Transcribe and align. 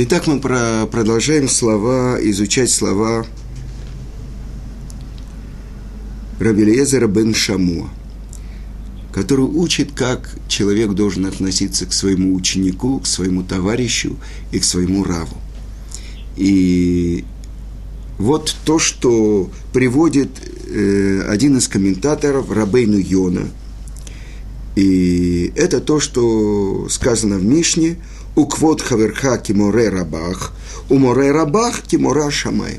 Итак, 0.00 0.28
мы 0.28 0.38
про 0.38 0.86
продолжаем 0.86 1.48
слова, 1.48 2.18
изучать 2.20 2.70
слова 2.70 3.26
Рабелезера 6.38 7.08
бен 7.08 7.34
Шамуа, 7.34 7.88
который 9.12 9.46
учит, 9.46 9.90
как 9.90 10.38
человек 10.46 10.92
должен 10.92 11.26
относиться 11.26 11.84
к 11.84 11.92
своему 11.92 12.32
ученику, 12.36 13.00
к 13.00 13.08
своему 13.08 13.42
товарищу 13.42 14.16
и 14.52 14.60
к 14.60 14.64
своему 14.64 15.02
раву. 15.02 15.36
И 16.36 17.24
вот 18.18 18.54
то, 18.64 18.78
что 18.78 19.50
приводит 19.72 20.30
э, 20.68 21.22
один 21.28 21.58
из 21.58 21.66
комментаторов, 21.66 22.52
Рабейну 22.52 22.98
Йона. 22.98 23.48
И 24.76 25.52
это 25.56 25.80
то, 25.80 25.98
что 25.98 26.86
сказано 26.88 27.38
в 27.38 27.44
Мишне, 27.44 27.96
«Уквот 28.38 28.82
хаверха 28.82 29.36
киморе 29.38 29.88
рабах, 29.88 30.52
уморе 30.88 31.32
рабах 31.32 31.82
кимора 31.82 32.30
шамай». 32.30 32.78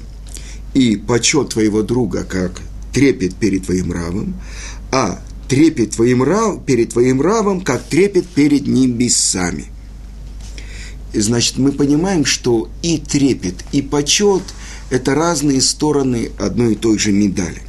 И 0.74 0.96
почет 0.96 1.50
твоего 1.50 1.82
друга, 1.82 2.24
как 2.24 2.62
трепет 2.94 3.36
перед 3.36 3.66
твоим 3.66 3.92
равом, 3.92 4.36
а 4.90 5.20
трепет 5.50 5.98
твоим 5.98 6.24
рав, 6.24 6.64
перед 6.66 6.92
твоим 6.94 7.22
равом, 7.22 7.60
как 7.60 7.84
трепет 7.84 8.26
перед 8.26 8.68
небесами. 8.68 9.66
Значит, 11.14 11.58
мы 11.58 11.74
понимаем, 11.74 12.24
что 12.24 12.70
и 12.82 12.98
трепет, 12.98 13.56
и 13.74 13.82
почет– 13.82 14.44
это 14.90 15.14
разные 15.14 15.60
стороны 15.60 16.32
одной 16.40 16.72
и 16.72 16.76
той 16.78 16.98
же 16.98 17.12
медали. 17.12 17.62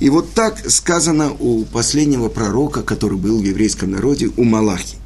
И 0.00 0.10
вот 0.10 0.32
так 0.32 0.68
сказано 0.68 1.30
у 1.38 1.64
последнего 1.66 2.28
пророка, 2.28 2.82
который 2.82 3.16
был 3.16 3.40
в 3.40 3.44
еврейском 3.44 3.92
народе, 3.92 4.28
у 4.36 4.42
Малахи. 4.42 4.96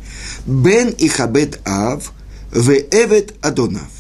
Бен 0.46 0.88
и 0.88 1.08
Хабет 1.08 1.60
Ав, 1.66 2.12
в 2.52 2.70
Эвет 2.70 3.34
Адонав. 3.41 3.91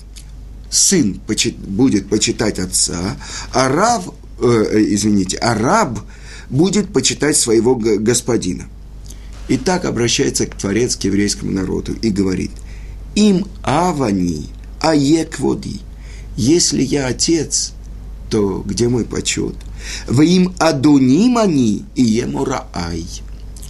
Сын 0.70 1.20
почит, 1.26 1.58
будет 1.58 2.08
почитать 2.08 2.58
отца, 2.58 3.16
а 3.52 3.68
раб, 3.68 4.14
э, 4.40 4.84
извините, 4.88 5.36
а 5.38 5.54
раб 5.54 5.98
будет 6.48 6.92
почитать 6.92 7.36
своего 7.36 7.74
господина. 7.74 8.64
И 9.48 9.56
так 9.58 9.84
обращается 9.84 10.46
к 10.46 10.56
Творец, 10.56 10.96
к 10.96 11.04
еврейскому 11.04 11.50
народу 11.50 11.94
и 12.00 12.10
говорит, 12.10 12.52
им 13.14 13.46
авани, 13.62 14.48
а 14.80 14.94
екводи– 14.94 15.80
если 16.36 16.82
я 16.82 17.08
отец, 17.08 17.72
то 18.30 18.62
где 18.66 18.88
мой 18.88 19.04
почет? 19.04 19.54
Вы 20.08 20.28
им 20.28 20.54
адуним 20.58 21.36
они 21.36 21.84
и 21.94 22.02
емураай. 22.02 23.04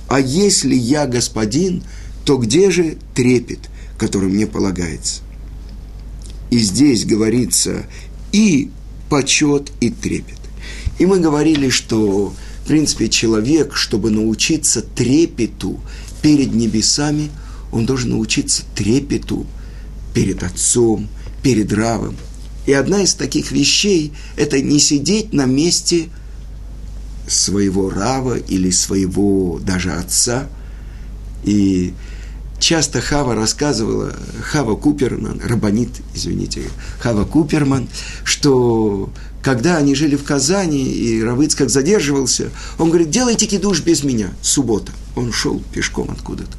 А 0.09 0.21
если 0.21 0.75
я 0.75 1.07
господин, 1.07 1.83
то 2.25 2.37
где 2.37 2.71
же 2.71 2.97
трепет, 3.15 3.59
который 4.03 4.29
мне 4.29 4.47
полагается? 4.47 5.23
И 6.51 6.59
здесь 6.59 7.05
говорится 7.05 7.87
и 8.33 8.71
почет, 9.09 9.73
и 9.81 9.91
трепет. 9.91 10.39
И 10.99 11.07
мы 11.07 11.21
говорили, 11.21 11.69
что, 11.69 12.35
в 12.65 12.67
принципе, 12.67 13.09
человек, 13.09 13.75
чтобы 13.75 14.11
научиться 14.11 14.83
трепету 14.83 15.81
перед 16.21 16.53
небесами, 16.53 17.31
он 17.71 17.87
должен 17.87 18.11
научиться 18.11 18.65
трепету 18.75 19.47
перед 20.15 20.43
отцом, 20.43 21.09
перед 21.43 21.73
равом– 21.73 22.17
и 22.67 22.73
одна 22.73 23.03
из 23.03 23.15
таких 23.15 23.51
вещей– 23.51 24.13
это 24.37 24.61
не 24.61 24.79
сидеть 24.79 25.33
на 25.33 25.47
месте 25.47 26.09
своего 27.27 27.91
рава 27.91 28.37
или 28.37 28.71
своего 28.71 29.59
даже 29.59 29.93
отца. 29.93 30.49
И 31.45 31.93
часто 32.63 33.01
Хава 33.01 33.35
рассказывала, 33.35 34.15
Хава 34.41 34.77
Куперман, 34.77 35.41
Рабанит, 35.45 35.91
извините, 36.15 36.63
Хава 37.01 37.25
Куперман, 37.25 37.89
что 38.25 39.13
когда 39.43 39.77
они 39.77 39.97
жили 39.97 40.15
в 40.15 40.23
Казани, 40.23 40.85
и 40.85 41.23
Равыцкак 41.23 41.69
задерживался, 41.69 42.51
он 42.79 42.91
говорит, 42.91 43.11
делайте 43.11 43.47
кидуш 43.47 43.83
без 43.83 44.05
меня, 44.05 44.31
суббота. 44.41 44.93
Он 45.17 45.33
шел 45.33 45.61
пешком 45.75 46.11
откуда-то. 46.13 46.57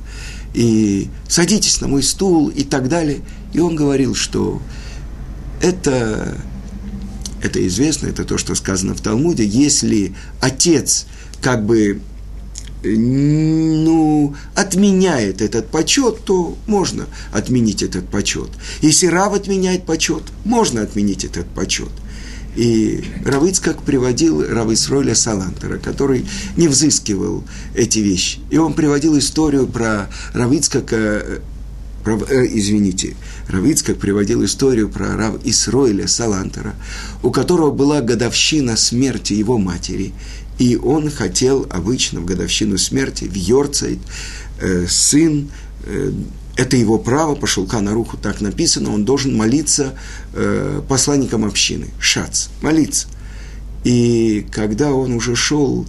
И 0.53 1.09
садитесь 1.29 1.79
на 1.79 1.87
мой 1.87 2.03
стул 2.03 2.49
и 2.49 2.63
так 2.63 2.89
далее. 2.89 3.21
И 3.53 3.59
он 3.59 3.75
говорил, 3.77 4.13
что 4.13 4.61
это, 5.61 6.37
это 7.41 7.65
известно, 7.65 8.07
это 8.07 8.25
то, 8.25 8.37
что 8.37 8.53
сказано 8.55 8.93
в 8.93 8.99
Талмуде, 8.99 9.45
если 9.45 10.13
отец 10.41 11.05
как 11.41 11.65
бы 11.65 12.01
ну, 12.83 14.35
отменяет 14.55 15.41
этот 15.41 15.69
почет, 15.69 16.23
то 16.25 16.57
можно 16.67 17.05
отменить 17.31 17.81
этот 17.81 18.07
почет. 18.09 18.49
Если 18.81 19.07
Рав 19.07 19.33
отменяет 19.33 19.85
почет, 19.85 20.23
можно 20.45 20.81
отменить 20.81 21.23
этот 21.23 21.47
почет. 21.47 21.91
И 22.55 23.03
Равыцкак 23.25 23.81
приводил 23.81 24.45
Равысроля 24.47 25.15
Салантера, 25.15 25.79
который 25.79 26.25
не 26.55 26.67
взыскивал 26.67 27.43
эти 27.73 27.99
вещи. 27.99 28.39
И 28.51 28.57
он 28.57 28.73
приводил 28.73 29.17
историю 29.17 29.65
про 29.65 30.09
Равыцкака 30.33 31.41
Рав, 32.05 32.29
э, 32.29 32.45
извините, 32.51 33.15
Равицкак 33.47 33.97
приводил 33.97 34.43
историю 34.43 34.89
про 34.89 35.15
Рав 35.15 35.35
Исроиля 35.45 36.07
Салантера, 36.07 36.75
у 37.21 37.31
которого 37.31 37.71
была 37.71 38.01
годовщина 38.01 38.75
смерти 38.75 39.33
его 39.33 39.57
матери, 39.57 40.13
и 40.59 40.75
он 40.75 41.09
хотел 41.09 41.65
обычно 41.69 42.21
в 42.21 42.25
годовщину 42.25 42.77
смерти 42.77 43.25
в 43.25 43.35
Йорцайт 43.35 43.99
э, 44.59 44.85
сын, 44.87 45.49
э, 45.85 46.11
это 46.55 46.77
его 46.77 46.99
право, 46.99 47.35
по 47.35 47.47
на 47.81 47.93
руку 47.93 48.17
так 48.17 48.41
написано, 48.41 48.93
он 48.93 49.05
должен 49.05 49.35
молиться 49.35 49.93
э, 50.33 50.81
посланникам 50.87 51.45
общины, 51.45 51.87
шац, 51.99 52.47
молиться. 52.61 53.07
И 53.83 54.45
когда 54.51 54.91
он 54.91 55.13
уже 55.13 55.35
шел 55.35 55.87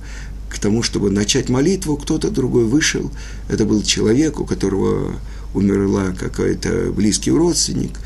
к 0.49 0.59
тому, 0.59 0.83
чтобы 0.83 1.11
начать 1.11 1.49
молитву, 1.49 1.97
кто-то 1.97 2.31
другой 2.31 2.65
вышел, 2.65 3.11
это 3.49 3.65
был 3.67 3.83
человек, 3.83 4.41
у 4.41 4.47
которого 4.47 5.15
умерла 5.53 6.13
какой-то 6.19 6.91
близкий 6.93 7.31
родственник, 7.31 7.99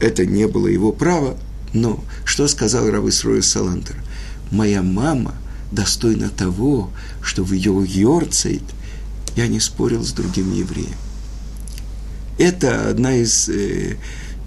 это 0.00 0.24
не 0.24 0.46
было 0.46 0.68
его 0.68 0.92
право, 0.92 1.36
но 1.72 2.02
что 2.24 2.46
сказал 2.46 2.88
Равысрой 2.88 3.42
Салантер? 3.42 3.96
Моя 4.50 4.82
мама 4.82 5.34
достойна 5.74 6.28
того, 6.28 6.90
что 7.22 7.44
в 7.44 7.52
ее 7.52 7.84
Йорцейт 7.86 8.62
я 9.36 9.48
не 9.48 9.60
спорил 9.60 10.02
с 10.02 10.12
другим 10.12 10.52
евреем. 10.52 10.96
Это 12.38 12.90
одна 12.90 13.14
из 13.14 13.48
э, 13.48 13.96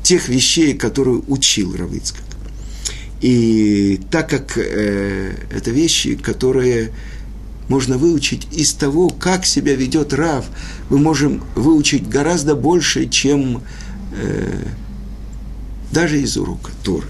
тех 0.03 0.29
вещей, 0.29 0.73
которые 0.73 1.21
учил 1.27 1.75
Равыцкак. 1.75 2.23
И 3.21 3.99
так 4.11 4.29
как 4.29 4.57
э, 4.57 5.35
это 5.51 5.71
вещи, 5.71 6.15
которые 6.15 6.91
можно 7.67 7.97
выучить 7.97 8.47
из 8.51 8.73
того, 8.73 9.09
как 9.09 9.45
себя 9.45 9.75
ведет 9.75 10.13
Рав. 10.13 10.45
Мы 10.89 10.97
можем 10.97 11.43
выучить 11.55 12.07
гораздо 12.07 12.55
больше, 12.55 13.09
чем 13.09 13.61
э, 14.13 14.63
даже 15.91 16.21
из 16.21 16.37
урока 16.37 16.71
Торы. 16.83 17.07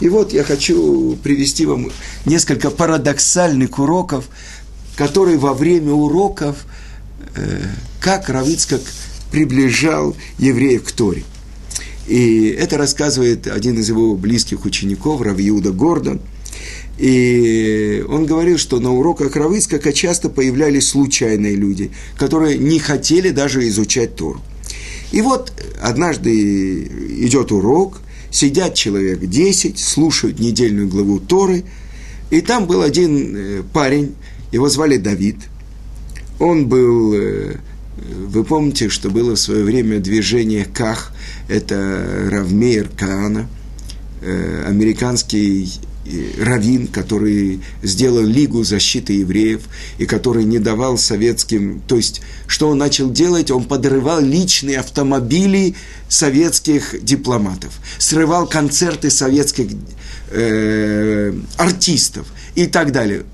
И 0.00 0.08
вот 0.08 0.32
я 0.32 0.44
хочу 0.44 1.16
привести 1.22 1.66
вам 1.66 1.90
несколько 2.24 2.70
парадоксальных 2.70 3.78
уроков, 3.78 4.28
которые 4.96 5.38
во 5.38 5.54
время 5.54 5.92
уроков, 5.92 6.64
э, 7.36 7.62
как 8.00 8.28
Равицкак 8.28 8.80
приближал 9.30 10.16
евреев 10.38 10.84
к 10.84 10.92
Торе. 10.92 11.22
И 12.06 12.48
это 12.48 12.76
рассказывает 12.76 13.46
один 13.46 13.78
из 13.78 13.88
его 13.88 14.16
близких 14.16 14.64
учеников, 14.64 15.20
Равиуда 15.20 15.70
Гордон– 15.70 16.20
и 17.00 18.04
он 18.10 18.26
говорил, 18.26 18.58
что 18.58 18.78
на 18.78 18.92
уроках 18.92 19.34
Равыцкака 19.34 19.90
часто 19.90 20.28
появлялись 20.28 20.88
случайные 20.88 21.54
люди, 21.54 21.90
которые 22.18 22.58
не 22.58 22.78
хотели 22.78 23.30
даже 23.30 23.66
изучать 23.68 24.16
Тору. 24.16 24.42
И 25.10 25.22
вот 25.22 25.50
однажды 25.80 26.82
идет 27.24 27.52
урок, 27.52 28.02
сидят 28.30 28.74
человек 28.74 29.20
10, 29.20 29.78
слушают 29.78 30.38
недельную 30.38 30.88
главу 30.88 31.18
Торы, 31.20 31.64
и 32.30 32.40
там 32.40 32.66
был 32.66 32.82
один 32.82 33.36
э, 33.36 33.62
парень, 33.72 34.14
его 34.52 34.68
звали 34.68 34.96
Давид. 34.96 35.36
Он 36.38 36.66
был, 36.66 37.14
э, 37.14 37.56
вы 38.26 38.44
помните, 38.44 38.88
что 38.88 39.10
было 39.10 39.34
в 39.34 39.40
свое 39.40 39.64
время 39.64 39.98
движение 39.98 40.64
Ках, 40.64 41.12
это 41.48 42.28
Равмейр 42.30 42.88
Каана, 42.88 43.48
э, 44.22 44.64
американский 44.66 45.80
раввин, 46.38 46.86
который 46.86 47.60
сделал 47.82 48.24
Лигу 48.24 48.64
защиты 48.64 49.14
евреев, 49.14 49.62
и 49.98 50.06
который 50.06 50.44
не 50.44 50.58
давал 50.58 50.98
советским... 50.98 51.82
То 51.86 51.96
есть, 51.96 52.22
что 52.46 52.70
он 52.70 52.78
начал 52.78 53.10
делать? 53.10 53.50
Он 53.50 53.64
подрывал 53.64 54.20
личные 54.20 54.78
автомобили 54.78 55.74
советских 56.08 57.04
дипломатов, 57.04 57.78
срывал 57.98 58.46
концерты 58.46 59.10
советских 59.10 59.68
э, 60.30 61.34
артистов 61.56 62.26
и 62.54 62.66
так 62.66 62.92
далее. 62.92 63.24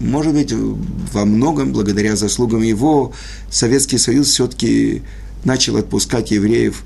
Может 0.00 0.32
быть, 0.32 0.52
во 0.52 1.24
многом, 1.24 1.72
благодаря 1.72 2.16
заслугам 2.16 2.62
его, 2.62 3.12
Советский 3.50 3.98
Союз 3.98 4.28
все-таки 4.28 5.02
начал 5.44 5.76
отпускать 5.76 6.32
евреев 6.32 6.82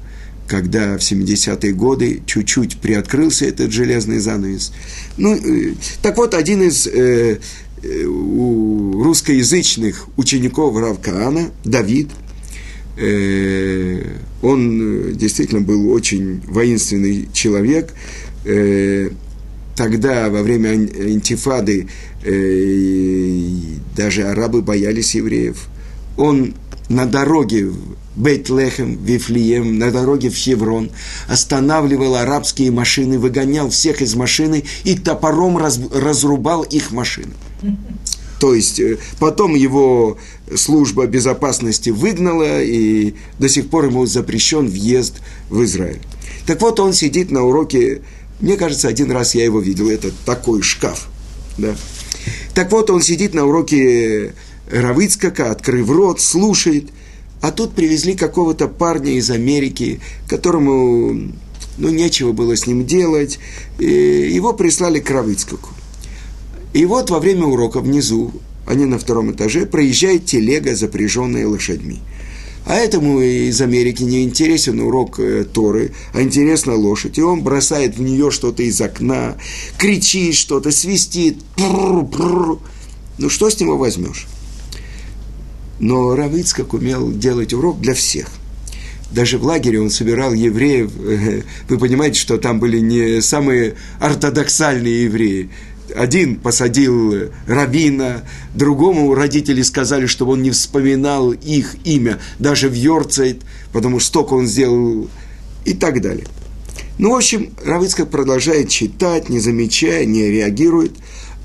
когда 0.46 0.96
в 0.96 1.00
70-е 1.00 1.72
годы 1.72 2.22
чуть-чуть 2.26 2.78
приоткрылся 2.78 3.46
этот 3.46 3.72
железный 3.72 4.19
занавес. 4.19 4.72
Ну, 5.16 5.34
э, 5.34 5.75
так 6.02 6.16
вот, 6.16 6.34
один 6.34 6.62
из 6.62 6.87
э, 6.87 7.38
э, 7.82 8.04
у 8.04 9.02
русскоязычных 9.02 10.06
учеников 10.16 10.76
Равкаана, 10.76 11.50
Давид, 11.64 12.10
э, 12.96 14.02
он 14.43 15.10
э, 15.10 15.12
действительно 15.12 15.60
был 15.60 15.90
очень 15.90 16.40
воинственный 16.46 17.28
человек. 17.32 17.92
Э, 18.44 19.10
тогда, 19.76 20.31
во 20.31 20.42
время 20.42 20.70
антифады, 20.70 21.88
э, 22.25 23.40
даже 23.96 24.22
арабы 24.25 24.62
боялись 24.62 25.14
евреев. 25.14 25.66
Он 26.16 26.54
на 26.88 27.06
дороге 27.06 27.72
Бейт-Лехем, 28.16 28.96
Вифлеем, 29.04 29.78
на 29.78 29.90
дороге 29.90 30.30
в 30.30 30.34
Хеврон, 30.34 30.90
останавливал 31.28 32.16
арабские 32.16 32.70
машины, 32.70 33.18
выгонял 33.18 33.70
всех 33.70 34.02
из 34.02 34.14
машины 34.14 34.64
и 34.84 34.96
топором 34.96 35.58
раз, 35.58 35.78
разрубал 35.92 36.62
их 36.62 36.92
машины. 36.92 37.34
То 38.38 38.54
есть 38.54 38.80
э, 38.80 38.98
потом 39.18 39.54
его 39.54 40.18
служба 40.54 41.06
безопасности 41.06 41.90
выгнала, 41.90 42.62
и 42.62 43.14
до 43.38 43.48
сих 43.48 43.68
пор 43.70 43.86
ему 43.86 44.06
запрещен 44.06 44.66
въезд 44.66 45.16
в 45.48 45.64
Израиль. 45.64 46.00
Так 46.46 46.60
вот, 46.60 46.78
он 46.80 46.92
сидит 46.92 47.30
на 47.30 47.42
уроке, 47.42 48.02
мне 48.40 48.56
кажется, 48.56 48.88
один 48.88 49.10
раз 49.10 49.34
я 49.34 49.44
его 49.44 49.60
видел, 49.60 49.88
это 49.88 50.10
такой 50.24 50.62
шкаф. 50.62 51.08
Да. 51.56 51.74
Так 52.54 52.72
вот, 52.72 52.90
он 52.90 53.00
сидит 53.02 53.34
на 53.34 53.46
уроке 53.46 54.34
Равыцкака, 54.70 55.50
открыв 55.50 55.90
рот, 55.90 56.20
слушает– 56.20 56.90
а 57.40 57.52
тут 57.52 57.74
привезли 57.74 58.14
какого-то 58.14 58.66
парня 58.66 59.12
из 59.12 59.30
Америки, 59.30 60.00
которому 60.28 61.32
ну, 61.78 61.88
нечего 61.90 62.32
было 62.32 62.56
с 62.56 62.66
ним 62.66 62.86
делать. 62.86 63.38
И 63.78 63.84
его 63.84 64.52
прислали 64.52 65.00
к 65.00 65.10
Равыцкаку. 65.10 65.70
И 66.72 66.84
вот 66.84 67.10
во 67.10 67.20
время 67.20 67.44
урока 67.44 67.80
внизу, 67.80 68.32
они 68.66 68.84
на 68.84 68.98
втором 68.98 69.32
этаже, 69.32 69.66
проезжает 69.66 70.26
телега, 70.26 70.74
запряженная 70.74 71.46
лошадьми. 71.46 72.00
А 72.64 72.74
этому 72.74 73.20
из 73.20 73.60
Америки 73.60 74.02
не 74.02 74.24
интересен 74.24 74.80
урок 74.80 75.20
э, 75.20 75.44
Торы, 75.44 75.92
а 76.12 76.22
интересна 76.22 76.74
лошадь. 76.74 77.16
И 77.16 77.22
он 77.22 77.42
бросает 77.42 77.96
в 77.96 78.02
нее 78.02 78.32
что-то 78.32 78.64
из 78.64 78.80
окна, 78.80 79.36
кричит 79.78 80.34
что-то, 80.34 80.72
свистит. 80.72 81.36
Ну 81.58 82.58
что 83.28 83.50
с 83.50 83.60
него 83.60 83.78
возьмешь? 83.78 84.26
Но 85.78 86.14
Равицкак 86.17 86.75
умел 86.75 87.12
делать 87.12 87.52
урок 87.52 87.81
для 87.81 87.94
всех. 87.94 88.28
Даже 89.11 89.38
в 89.38 89.44
лагере 89.44 89.81
он 89.81 89.90
собирал 89.90 90.32
евреев. 90.32 90.90
Вы 91.69 91.78
понимаете, 91.78 92.19
что 92.19 92.38
там 92.38 92.58
были 92.58 92.78
не 92.78 93.20
самые 93.20 93.75
ортодоксальные 94.00 95.05
евреи. 95.05 95.50
Один 95.94 96.37
посадил 96.37 97.31
равина, 97.46 98.25
другому 98.55 99.14
родители 99.14 99.62
сказали, 99.62 100.06
чтобы 100.06 100.32
он 100.32 100.43
не 100.43 100.50
вспоминал 100.50 101.31
их 101.31 101.76
имя, 101.84 102.19
даже 102.40 102.69
в 102.69 102.75
Йорцейт, 102.75 103.43
потому 103.73 104.00
что 104.00 104.08
столько 104.08 104.34
он 104.34 104.49
сделал 104.49 105.08
и 105.64 105.75
так 105.75 106.02
далее. 106.02 106.26
Ну, 106.99 107.12
в 107.12 107.14
общем, 107.14 107.50
Равицкак 107.64 108.11
продолжает 108.11 108.69
читать, 108.69 109.28
не 109.28 109.38
замечая, 109.38 110.05
не 110.06 110.28
реагирует. 110.28 110.93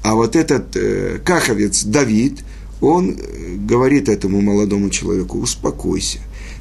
А 0.02 0.16
вот 0.16 0.36
этот 0.36 0.76
э, 0.76 1.20
каховец 1.24 1.84
Давид– 1.84 2.40
он 2.82 3.12
э, 3.12 3.56
говорит 3.56 4.10
этому 4.10 4.42
молодому 4.42 4.90
человеку, 4.90 5.40
успокойся, 5.40 6.20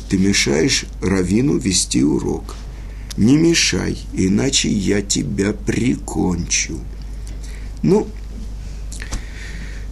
ты 0.08 0.18
мешаешь 0.18 0.84
Равину 1.00 1.56
вести 1.56 2.04
урок. 2.04 2.54
Не 3.16 3.36
мешай, 3.36 3.98
иначе 4.12 4.68
я 4.68 5.02
тебя 5.02 5.52
прикончу. 5.52 6.78
Ну, 7.82 8.06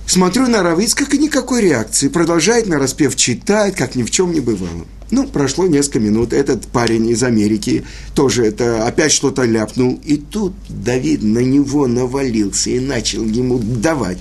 смотрю 0.06 0.46
на 0.46 0.62
Равицкак 0.62 1.14
и 1.14 1.18
никакой 1.18 1.62
реакции. 1.62 2.08
Продолжает 2.08 2.66
на 2.66 2.78
распев 2.78 3.16
читать, 3.16 3.74
как 3.74 3.96
ни 3.96 4.02
в 4.02 4.10
чем 4.10 4.32
не 4.32 4.40
бывало. 4.40 4.86
Ну, 5.10 5.26
прошло 5.26 5.66
несколько 5.66 6.00
минут, 6.00 6.34
этот 6.34 6.66
парень 6.66 7.08
из 7.08 7.22
Америки 7.22 7.84
тоже 8.14 8.44
это 8.44 8.86
опять 8.86 9.10
что-то 9.10 9.44
ляпнул, 9.44 9.98
и 10.04 10.18
тут 10.18 10.52
Давид 10.68 11.22
на 11.22 11.38
него 11.38 11.86
навалился 11.86 12.68
и 12.68 12.78
начал 12.78 13.24
ему 13.24 13.58
давать. 13.58 14.18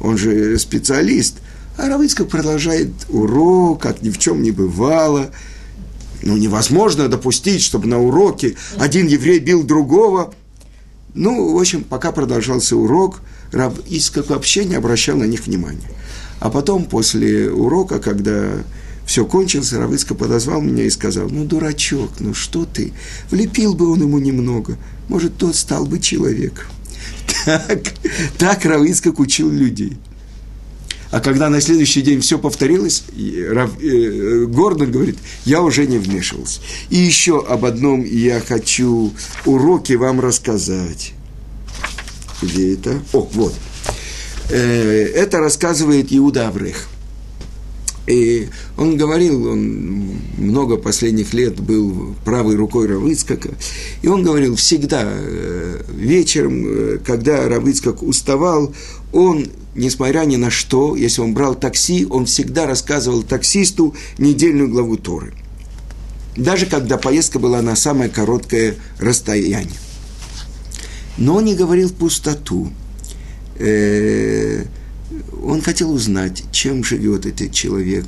Он 0.00 0.16
же 0.16 0.58
специалист– 0.58 1.36
а 1.80 1.88
Равицкак 1.88 2.28
продолжает 2.28 2.90
урок, 3.08 3.80
как 3.80 4.02
ни 4.02 4.10
в 4.10 4.18
чем 4.18 4.42
не 4.42 4.50
бывало. 4.50 5.30
Ну, 6.22 6.36
невозможно 6.36 7.08
допустить, 7.08 7.62
чтобы 7.62 7.88
на 7.88 7.98
уроке 7.98 8.56
один 8.78 9.06
еврей 9.06 9.38
бил 9.38 9.62
другого. 9.62 10.34
Ну, 11.14 11.54
в 11.56 11.58
общем, 11.58 11.82
пока 11.82 12.12
продолжался 12.12 12.76
урок, 12.76 13.22
Искак 13.88 14.28
вообще 14.28 14.64
не 14.64 14.74
обращал 14.74 15.16
на 15.16 15.24
них 15.24 15.46
внимания. 15.46 15.90
А 16.38 16.50
потом, 16.50 16.84
после 16.84 17.50
урока, 17.50 17.98
когда 17.98 18.62
все 19.06 19.24
кончилось, 19.24 19.72
Равицка 19.72 20.14
подозвал 20.14 20.60
меня 20.60 20.84
и 20.84 20.90
сказал, 20.90 21.28
ну, 21.30 21.44
дурачок, 21.44 22.10
ну 22.20 22.34
что 22.34 22.64
ты, 22.64 22.92
влепил 23.30 23.74
бы 23.74 23.90
он 23.90 24.02
ему 24.02 24.18
немного, 24.18 24.76
может, 25.08 25.36
тот 25.36 25.56
стал 25.56 25.86
бы 25.86 25.98
человеком. 25.98 26.66
Так, 27.46 27.94
так 28.38 28.64
Равицкак 28.66 29.18
учил 29.18 29.50
людей. 29.50 29.96
А 31.10 31.20
когда 31.20 31.48
на 31.50 31.60
следующий 31.60 32.02
день 32.02 32.20
все 32.20 32.38
повторилось, 32.38 33.04
э, 33.16 34.44
Гордон 34.46 34.92
говорит, 34.92 35.18
я 35.44 35.60
уже 35.60 35.86
не 35.86 35.98
вмешивался. 35.98 36.60
И 36.88 36.96
еще 36.96 37.44
об 37.44 37.64
одном 37.64 38.04
я 38.04 38.40
хочу 38.40 39.12
уроки 39.44 39.94
вам 39.94 40.20
рассказать. 40.20 41.12
Где 42.40 42.74
это? 42.74 43.02
О, 43.12 43.28
вот. 43.32 43.54
Э, 44.50 44.58
это 45.14 45.38
рассказывает 45.38 46.08
Иуда 46.10 46.46
Аврех. 46.48 46.86
И 48.06 48.48
он 48.76 48.96
говорил, 48.96 49.48
он 49.48 50.16
много 50.38 50.76
последних 50.76 51.34
лет 51.34 51.60
был 51.60 52.14
правой 52.24 52.56
рукой 52.56 52.88
Равыцкака, 52.88 53.50
и 54.02 54.08
он 54.08 54.22
говорил, 54.22 54.56
всегда 54.56 55.02
э, 55.04 55.82
вечером, 55.92 57.00
когда 57.04 57.46
Равыцкак 57.48 58.02
уставал, 58.02 58.74
он 59.12 59.46
несмотря 59.74 60.20
ни 60.20 60.36
на 60.36 60.50
что, 60.50 60.96
если 60.96 61.20
он 61.20 61.34
брал 61.34 61.54
такси, 61.54 62.06
он 62.08 62.26
всегда 62.26 62.66
рассказывал 62.66 63.22
таксисту 63.22 63.94
недельную 64.18 64.68
главу 64.68 64.96
Торы. 64.96 65.32
Даже 66.36 66.66
когда 66.66 66.96
поездка 66.96 67.38
была 67.38 67.60
на 67.62 67.76
самое 67.76 68.10
короткое 68.10 68.76
расстояние. 68.98 69.78
Но 71.18 71.36
он 71.36 71.44
не 71.44 71.54
говорил 71.54 71.88
в 71.88 71.94
пустоту. 71.94 72.72
Э, 73.58 74.64
он 75.42 75.60
хотел 75.60 75.92
узнать, 75.92 76.44
чем 76.52 76.84
живет 76.84 77.26
этот 77.26 77.52
человек. 77.52 78.06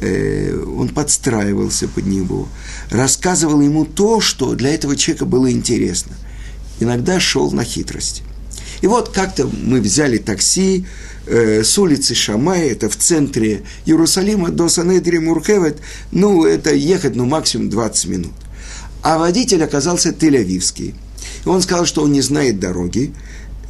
Э, 0.00 0.64
он 0.76 0.88
подстраивался 0.88 1.88
под 1.88 2.06
него. 2.06 2.48
Рассказывал 2.90 3.60
ему 3.60 3.84
то, 3.84 4.20
что 4.20 4.54
для 4.54 4.70
этого 4.70 4.96
человека 4.96 5.26
было 5.26 5.50
интересно. 5.50 6.16
Иногда 6.80 7.20
шел 7.20 7.50
на 7.52 7.64
хитрость. 7.64 8.23
И 8.84 8.86
вот 8.86 9.08
как-то 9.08 9.46
мы 9.46 9.80
взяли 9.80 10.18
такси 10.18 10.84
э, 11.26 11.64
с 11.64 11.78
улицы 11.78 12.14
Шамай, 12.14 12.68
это 12.68 12.90
в 12.90 12.96
центре 12.98 13.62
Иерусалима, 13.86 14.50
до 14.50 14.68
Санедри 14.68 15.20
Мурхевет, 15.20 15.78
ну, 16.12 16.44
это 16.44 16.74
ехать, 16.74 17.16
ну, 17.16 17.24
максимум 17.24 17.70
20 17.70 18.06
минут. 18.08 18.32
А 19.02 19.16
водитель 19.16 19.64
оказался 19.64 20.10
тель-авивский. 20.10 20.94
И 21.46 21.48
он 21.48 21.62
сказал, 21.62 21.86
что 21.86 22.02
он 22.02 22.12
не 22.12 22.20
знает 22.20 22.60
дороги. 22.60 23.14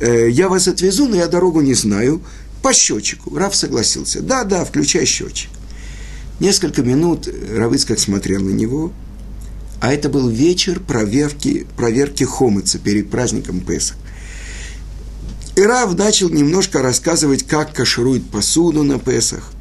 Э, 0.01 0.29
я 0.29 0.49
вас 0.49 0.67
отвезу, 0.67 1.07
но 1.07 1.15
я 1.15 1.29
дорогу 1.29 1.61
не 1.61 1.75
знаю. 1.75 2.21
По 2.61 2.73
счетчику. 2.73 3.37
Раф 3.39 3.55
согласился. 3.55 4.21
Да, 4.21 4.43
да, 4.43 4.65
включай 4.65 5.05
счетчик. 5.05 5.51
Несколько 6.41 6.83
минут 6.83 7.29
Равыцкак 7.29 8.01
смотрел 8.01 8.41
на 8.41 8.51
него, 8.51 8.91
а 9.81 9.93
это 9.93 10.09
был 10.09 10.29
вечер 10.29 10.81
проверки, 10.81 11.69
проверки 11.77 12.25
хомыца 12.25 12.81
перед 12.81 13.11
праздником 13.11 13.61
Песах. 13.61 13.97
И 15.57 15.63
Рав 15.63 15.95
начал 15.97 16.31
немножко 16.31 16.83
рассказывать, 16.83 17.45
как 17.45 17.73
каширует 17.73 18.29
посуду 18.29 18.83
на 18.83 18.99
Песах. 18.99 19.53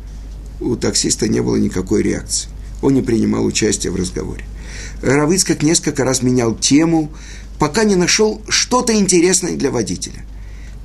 У 0.59 0.75
таксиста 0.75 1.27
не 1.27 1.39
было 1.39 1.55
никакой 1.55 2.01
реакции. 2.01 2.49
Он 2.81 2.95
не 2.95 3.03
принимал 3.03 3.45
участия 3.45 3.91
в 3.91 3.95
разговоре. 3.95 4.43
Равыцкак 5.03 5.61
несколько 5.61 6.03
раз 6.03 6.23
менял 6.23 6.55
тему, 6.55 7.11
пока 7.59 7.83
не 7.83 7.95
нашел 7.95 8.41
что-то 8.49 8.93
интересное 8.93 9.55
для 9.55 9.69
водителя. 9.69 10.25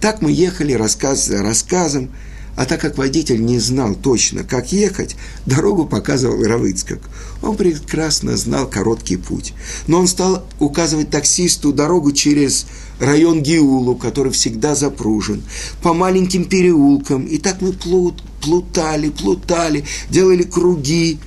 Так 0.01 0.21
мы 0.21 0.31
ехали 0.31 0.75
рассказ 0.75 1.25
за 1.25 1.43
рассказом, 1.43 2.11
а 2.59 2.67
так 2.67 2.81
как 2.81 2.99
водитель 2.99 3.43
не 3.43 3.61
знал 3.61 3.95
точно, 3.95 4.43
как 4.45 4.73
ехать, 4.73 5.17
дорогу 5.47 5.87
показывал 5.87 6.43
Равыцкак. 6.43 6.99
Он 7.41 7.57
прекрасно 7.57 8.37
знал 8.37 8.69
короткий 8.69 9.17
путь. 9.17 9.55
Но 9.87 10.01
он 10.01 10.09
стал 10.09 10.45
указывать 10.59 11.09
таксисту 11.09 11.73
дорогу 11.73 12.13
через 12.13 12.67
район 13.01 13.43
Гиулу, 13.43 13.97
который 13.97 14.33
всегда 14.33 14.75
запружен, 14.75 15.43
по 15.83 15.95
маленьким 15.95 16.45
переулкам. 16.45 17.25
И 17.27 17.39
так 17.39 17.61
мы 17.61 17.73
плут, 17.73 18.23
плутали, 18.41 19.11
плутали, 19.11 19.85
делали 20.11 20.43
круги. 20.43 21.19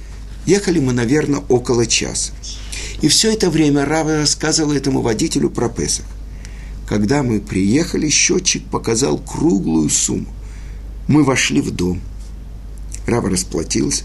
Ехали 0.46 0.80
мы, 0.80 0.94
наверное, 0.94 1.42
около 1.50 1.86
часа. 1.86 2.34
И 3.02 3.08
все 3.08 3.32
это 3.34 3.50
время 3.50 3.86
Рава 3.86 4.18
рассказывал 4.18 4.74
этому 4.74 5.02
водителю 5.02 5.50
про 5.50 5.70
Песах. 5.70 6.06
Когда 6.88 7.24
мы 7.24 7.40
приехали, 7.40 8.10
счетчик 8.10 8.64
показал 8.66 9.18
круглую 9.18 9.90
сумму. 9.90 10.28
Мы 11.08 11.24
вошли 11.24 11.62
в 11.62 11.72
дом. 11.72 12.02
Рава 13.08 13.30
расплатился. 13.30 14.04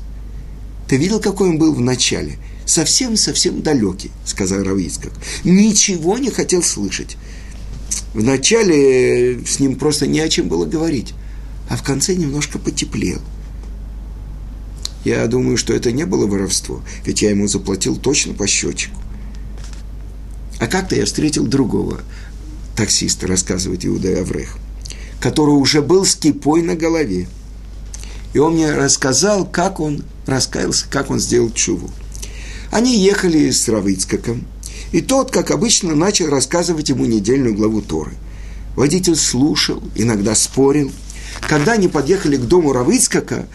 Ты 0.89 0.97
видел, 0.97 1.21
какой 1.21 1.51
он 1.51 1.59
был 1.59 1.75
в 1.75 1.81
начале? 1.81 2.39
Совсем-совсем 2.65 3.63
далекий, 3.63 4.11
сказал 4.25 4.63
Равицкак. 4.63 5.13
Ничего 5.45 6.19
не 6.19 6.31
хотел 6.31 6.63
слышать. 6.63 7.17
Вначале 8.17 9.45
с 9.45 9.61
ним 9.61 9.77
просто 9.77 10.07
не 10.07 10.21
о 10.21 10.29
чем 10.31 10.49
было 10.49 10.65
говорить, 10.65 11.13
а 11.69 11.77
в 11.77 11.83
конце 11.83 12.15
немножко 12.15 12.59
потеплел. 12.59 13.21
Я 15.05 15.27
думаю, 15.27 15.59
что 15.59 15.75
это 15.75 15.93
не 15.93 16.07
было 16.07 16.27
воровство, 16.27 16.83
ведь 17.05 17.21
я 17.21 17.29
ему 17.29 17.47
заплатил 17.47 17.95
точно 17.95 18.33
по 18.33 18.47
счетчику. 18.47 18.99
А 20.59 20.67
как-то 20.67 20.97
я 20.97 21.05
встретил 21.05 21.47
другого 21.47 22.01
таксиста, 22.75 23.27
рассказывает 23.27 23.85
Иуда 23.85 24.19
Аврех, 24.19 24.57
который 25.21 25.51
уже 25.51 25.83
был 25.83 26.07
с 26.07 26.17
кипой 26.17 26.63
на 26.63 26.75
голове. 26.75 27.29
И 28.33 28.39
он 28.39 28.55
мне 28.55 28.73
рассказал, 28.73 29.45
как 29.45 29.79
он 29.79 30.05
раскаялся, 30.25 30.87
как 30.89 31.11
он 31.11 31.21
сделал 31.21 31.51
чуву. 31.51 31.91
Они 32.71 32.99
ехали 32.99 33.51
с 33.51 33.69
Равицкаком, 33.69 34.47
и 34.93 35.01
тот, 35.01 35.31
как 35.31 35.51
обычно, 35.51 35.95
начал 35.95 36.29
рассказывать 36.29 36.89
ему 36.89 37.05
недельную 37.05 37.55
главу 37.55 37.83
Торы. 37.83 38.13
Водитель 38.77 39.17
слушал, 39.17 39.83
иногда 39.95 40.35
спорил. 40.35 40.93
Когда 41.49 41.73
они 41.73 41.89
подъехали 41.89 42.37
к 42.37 42.43
дому 42.43 42.73
Равыцкака, 42.73 43.47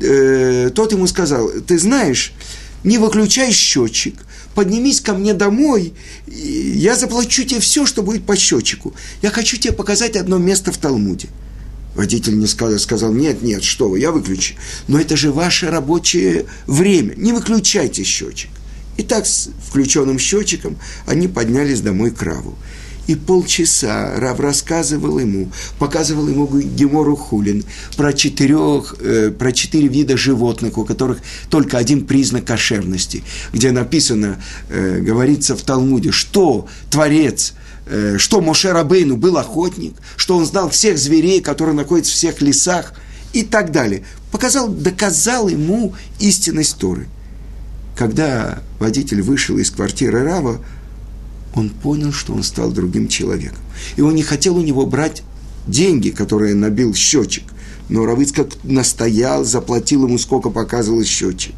э, 0.00 0.70
тот 0.74 0.92
ему 0.92 1.06
сказал, 1.06 1.50
ты 1.66 1.78
знаешь, 1.78 2.32
не 2.84 2.98
выключай 2.98 3.52
счетчик, 3.52 4.14
поднимись 4.54 5.00
ко 5.00 5.14
мне 5.14 5.34
домой, 5.34 5.94
я 6.26 6.96
заплачу 6.96 7.44
тебе 7.44 7.60
все, 7.60 7.86
что 7.86 8.02
будет 8.02 8.24
по 8.24 8.36
счетчику. 8.36 8.94
Я 9.22 9.30
хочу 9.30 9.56
тебе 9.56 9.72
показать 9.72 10.16
одно 10.16 10.38
место 10.38 10.72
в 10.72 10.78
Талмуде. 10.78 11.28
Водитель 11.94 12.38
не 12.38 12.46
сказал, 12.46 12.78
сказал, 12.78 13.12
нет, 13.12 13.42
нет, 13.42 13.64
что 13.64 13.88
вы, 13.88 13.98
я 13.98 14.12
выключу. 14.12 14.54
Но 14.86 15.00
это 15.00 15.16
же 15.16 15.32
ваше 15.32 15.68
рабочее 15.70 16.46
время, 16.66 17.14
не 17.16 17.32
выключайте 17.32 18.04
счетчик. 18.04 18.50
И 18.98 19.04
так 19.04 19.26
с 19.26 19.48
включенным 19.64 20.18
счетчиком 20.18 20.76
они 21.06 21.28
поднялись 21.28 21.80
домой 21.80 22.10
к 22.10 22.20
Раву. 22.20 22.56
И 23.06 23.14
полчаса 23.14 24.16
Рав 24.16 24.38
рассказывал 24.38 25.18
ему, 25.18 25.50
показывал 25.78 26.28
ему 26.28 26.46
Гемору 26.46 27.16
Хулин 27.16 27.64
про, 27.96 28.12
четырех, 28.12 28.96
э, 29.00 29.30
про 29.30 29.52
четыре 29.52 29.88
вида 29.88 30.18
животных, 30.18 30.76
у 30.76 30.84
которых 30.84 31.20
только 31.48 31.78
один 31.78 32.06
признак 32.06 32.44
кошерности, 32.44 33.22
где 33.52 33.70
написано, 33.70 34.42
э, 34.68 34.98
говорится 35.00 35.56
в 35.56 35.62
Талмуде, 35.62 36.10
что 36.10 36.66
Творец 36.90 37.54
э, 37.86 38.16
что 38.18 38.42
Моше 38.42 38.72
Рабейну 38.72 39.16
был 39.16 39.38
охотник, 39.38 39.94
что 40.16 40.36
он 40.36 40.44
знал 40.44 40.68
всех 40.68 40.98
зверей, 40.98 41.40
которые 41.40 41.74
находятся 41.74 42.12
в 42.12 42.16
всех 42.16 42.42
лесах 42.42 42.92
и 43.32 43.42
так 43.42 43.70
далее. 43.70 44.02
Показал, 44.32 44.68
доказал 44.68 45.48
ему 45.48 45.94
истинность 46.18 46.76
Торы– 46.76 47.06
когда 47.98 48.62
водитель 48.78 49.22
вышел 49.22 49.58
из 49.58 49.72
квартиры 49.72 50.22
Рава, 50.22 50.60
он 51.52 51.68
понял, 51.68 52.12
что 52.12 52.32
он 52.32 52.44
стал 52.44 52.70
другим 52.70 53.08
человеком. 53.08 53.58
И 53.96 54.02
он 54.02 54.14
не 54.14 54.22
хотел 54.22 54.56
у 54.56 54.62
него 54.62 54.86
брать 54.86 55.24
деньги, 55.66 56.10
которые 56.10 56.54
набил 56.54 56.94
счетчик. 56.94 57.42
Но 57.88 58.06
Равыц 58.06 58.30
как 58.30 58.50
настоял, 58.62 59.44
заплатил 59.44 60.06
ему, 60.06 60.16
сколько 60.18 60.48
показывал 60.48 61.02
счетчик. 61.02 61.56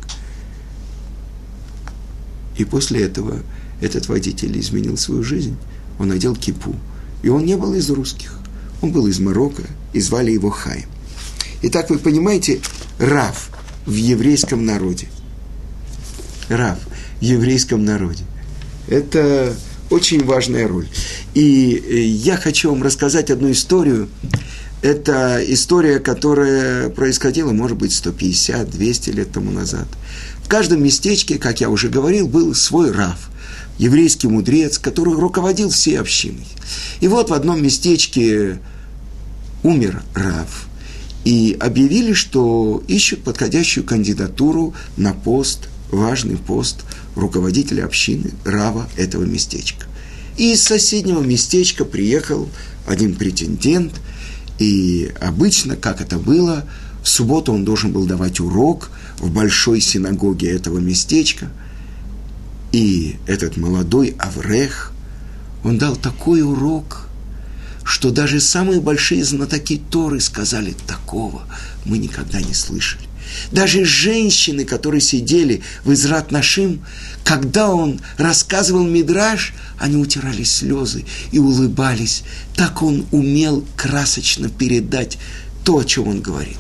И 2.57 2.65
после 2.65 3.03
этого 3.03 3.41
этот 3.83 4.09
водитель 4.09 4.59
изменил 4.59 4.97
свою 4.97 5.23
жизнь. 5.23 5.59
Он 5.99 6.09
надел 6.09 6.35
кипу. 6.35 6.75
И 7.23 7.29
он 7.29 7.45
не 7.45 7.59
был 7.59 7.75
из 7.75 7.91
русских. 7.91 8.39
Он 8.81 8.93
был 8.93 9.07
из 9.09 9.21
Марокко, 9.21 9.65
и 9.93 10.01
звали 10.01 10.31
его 10.31 10.49
Хай. 10.49 10.87
Итак, 11.61 11.91
вы 11.91 11.99
понимаете, 11.99 12.61
Рав 12.99 13.51
в 13.85 13.93
еврейском 13.93 14.65
народе– 14.65 15.09
раб 16.51 16.79
в 17.21 17.23
еврейском 17.23 17.85
народе. 17.85 18.25
Это 18.89 19.55
очень 19.89 20.25
важная 20.25 20.69
роль. 20.69 20.89
И 21.35 21.75
э, 21.75 22.01
я 22.01 22.37
хочу 22.37 22.71
вам 22.71 22.83
рассказать 22.83 23.31
одну 23.31 23.51
историю. 23.51 24.09
Это 24.83 25.41
история, 25.47 25.99
которая 25.99 26.89
происходила, 26.89 27.53
может 27.53 27.77
быть, 27.77 27.91
150-200 27.93 29.13
лет 29.13 29.33
тому 29.33 29.51
назад. 29.51 29.87
В 30.43 30.49
каждом 30.49 30.83
местечке, 30.83 31.39
как 31.39 31.61
я 31.61 31.69
уже 31.69 31.89
говорил, 31.89 32.27
был 32.27 32.55
свой 32.55 32.91
рав, 32.91 33.31
еврейский 33.79 34.29
мудрец, 34.29 34.79
который 34.79 35.15
руководил 35.15 35.71
всей 35.71 35.99
общиной. 35.99 36.47
И 37.01 37.09
вот 37.09 37.31
в 37.31 37.35
одном 37.35 37.63
местечке 37.63 38.59
умер 39.63 40.03
рав. 40.15 40.67
И 41.25 41.57
объявили, 41.61 42.15
что 42.15 42.83
ищут 42.89 43.23
подходящую 43.23 43.85
кандидатуру 43.85 44.75
на 44.97 45.13
пост 45.13 45.69
важный 45.91 46.37
пост 46.37 46.85
руководителя 47.15 47.85
общины, 47.85 48.31
рава 48.45 48.89
этого 48.97 49.25
местечка. 49.25 49.87
И 50.37 50.53
из 50.53 50.63
соседнего 50.63 51.21
местечка 51.21 51.85
приехал 51.85 52.49
один 52.87 53.15
претендент, 53.15 53.93
и 54.59 55.13
обычно, 55.21 55.77
как 55.77 56.01
это 56.01 56.19
было, 56.19 56.65
в 57.03 57.09
субботу 57.09 57.53
он 57.53 57.65
должен 57.65 57.93
был 57.93 58.07
давать 58.07 58.41
урок 58.41 58.91
в 59.19 59.31
большой 59.31 59.81
синагоге 59.81 60.51
этого 60.51 60.79
местечка. 60.79 61.51
И 62.73 63.17
этот 63.27 63.57
молодой 63.57 64.15
Аврех, 64.19 64.93
он 65.65 65.79
дал 65.79 65.97
такой 65.97 66.43
урок, 66.43 67.09
что 67.85 68.11
даже 68.11 68.41
самые 68.41 68.81
большие 68.81 69.25
знатоки 69.25 69.81
Торы 69.91 70.21
сказали, 70.21 70.77
такого 70.87 71.43
мы 71.85 71.99
никогда 71.99 72.41
не 72.41 72.55
слышали. 72.55 73.10
Даже 73.53 73.85
женщины, 73.85 74.65
которые 74.65 75.01
сидели 75.01 75.63
в 75.85 75.93
Израт 75.93 76.31
Нашим, 76.31 76.85
когда 77.25 77.71
он 77.71 78.01
рассказывал 78.17 78.85
Мидраж, 78.85 79.55
они 79.79 79.97
утирали 79.97 80.45
слезы 80.45 81.05
и 81.33 81.39
улыбались. 81.39 82.23
Так 82.57 82.83
он 82.83 83.07
умел 83.13 83.65
красочно 83.77 84.49
передать 84.49 85.19
то, 85.65 85.79
о 85.79 85.85
чем 85.85 86.09
он 86.09 86.21
говорил. 86.21 86.57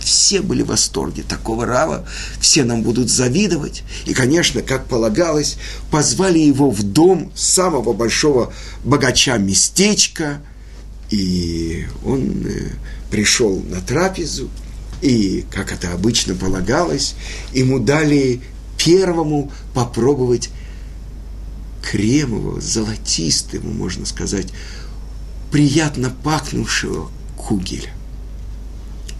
Все 0.00 0.42
были 0.42 0.62
в 0.62 0.66
восторге 0.66 1.22
такого 1.26 1.64
Рава, 1.64 2.06
все 2.38 2.64
нам 2.64 2.82
будут 2.82 3.08
завидовать. 3.08 3.82
И, 4.04 4.12
конечно, 4.12 4.60
как 4.60 4.86
полагалось, 4.86 5.56
позвали 5.90 6.38
его 6.38 6.70
в 6.70 6.82
дом 6.82 7.32
самого 7.34 7.94
большого 7.94 8.52
богача 8.84 9.38
местечка, 9.38 10.42
и 11.10 11.86
он 12.04 12.46
э, 12.46 12.72
пришел 13.10 13.62
на 13.70 13.80
трапезу, 13.80 14.50
и, 15.04 15.44
как 15.50 15.70
это 15.70 15.92
обычно 15.92 16.34
полагалось, 16.34 17.14
ему 17.52 17.78
дали 17.78 18.40
первому 18.78 19.52
попробовать 19.74 20.48
кремового, 21.82 22.58
золотистого, 22.62 23.66
можно 23.66 24.06
сказать, 24.06 24.48
приятно 25.52 26.08
пахнувшего 26.08 27.10
кугеля. 27.36 27.92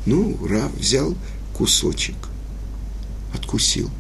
Ну, 0.07 0.39
Рав 0.47 0.73
взял 0.73 1.15
кусочек, 1.53 2.17
откусил. 3.35 3.91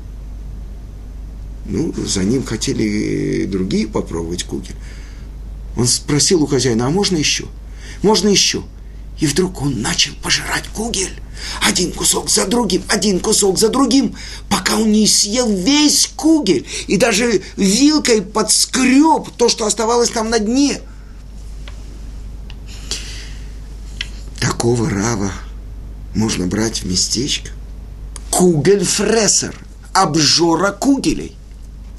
Ну, 1.66 1.92
за 1.92 2.24
ним 2.24 2.44
хотели 2.44 3.44
другие 3.44 3.88
попробовать 3.88 4.44
кугель. 4.44 4.76
Он 5.76 5.86
спросил 5.86 6.42
у 6.42 6.46
хозяина, 6.46 6.86
а 6.86 6.90
можно 6.90 7.18
еще? 7.18 7.44
Можно 8.00 8.28
еще? 8.28 8.62
И 9.20 9.26
вдруг 9.26 9.62
он 9.62 9.80
начал 9.80 10.12
пожирать 10.22 10.64
кугель. 10.68 11.20
Один 11.62 11.92
кусок 11.92 12.30
за 12.30 12.46
другим, 12.46 12.82
один 12.88 13.20
кусок 13.20 13.58
за 13.58 13.68
другим, 13.68 14.16
пока 14.48 14.76
он 14.76 14.92
не 14.92 15.06
съел 15.06 15.52
весь 15.52 16.10
кугель 16.16 16.66
и 16.86 16.96
даже 16.96 17.42
вилкой 17.56 18.22
подскреб 18.22 19.30
то, 19.36 19.48
что 19.48 19.66
оставалось 19.66 20.10
там 20.10 20.30
на 20.30 20.38
дне. 20.38 20.80
Такого 24.40 24.88
рава 24.88 25.32
можно 26.14 26.46
брать 26.46 26.82
в 26.82 26.86
местечко. 26.86 27.50
Кугель-фрессер, 28.30 29.54
обжора 29.92 30.70
кугелей. 30.72 31.36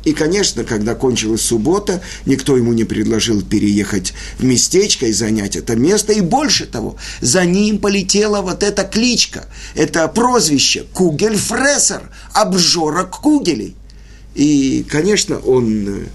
И, 0.05 0.13
конечно, 0.13 0.63
когда 0.63 0.93
кончилась 0.93 1.41
суббота, 1.41 2.01
никто 2.27 2.55
ему 2.55 2.73
не 2.73 2.83
предложил 2.83 3.41
переехать 3.41 4.13
в 4.37 4.43
местечко 4.43 5.07
и 5.07 5.11
занять 5.11 5.55
это 5.55 5.75
место. 5.75 6.13
И 6.13 6.21
больше 6.21 6.67
того, 6.67 6.95
за 7.21 7.43
ним 7.43 7.79
полетела 7.79 8.41
вот 8.41 8.61
эта 8.61 8.83
кличка, 8.83 9.47
это 9.73 10.07
прозвище 10.07 10.85
Кугельфрессер, 10.93 12.11
обжора 12.33 13.03
кугелей. 13.03 13.75
И, 14.35 14.85
конечно, 14.87 15.39
он 15.39 16.05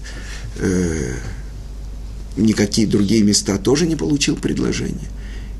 э, 0.57 1.13
никакие 2.37 2.87
другие 2.87 3.23
места 3.23 3.57
тоже 3.57 3.87
не 3.87 3.97
получил 3.97 4.37
предложения. 4.37 5.09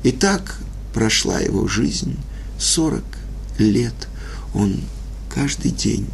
И 0.04 0.10
так 0.10 0.58
прошла 0.94 1.38
его 1.38 1.68
жизнь 1.68 2.16
40 2.58 3.04
лет. 3.58 3.94
Он 4.54 4.80
каждый 5.28 5.70
день 5.70 6.06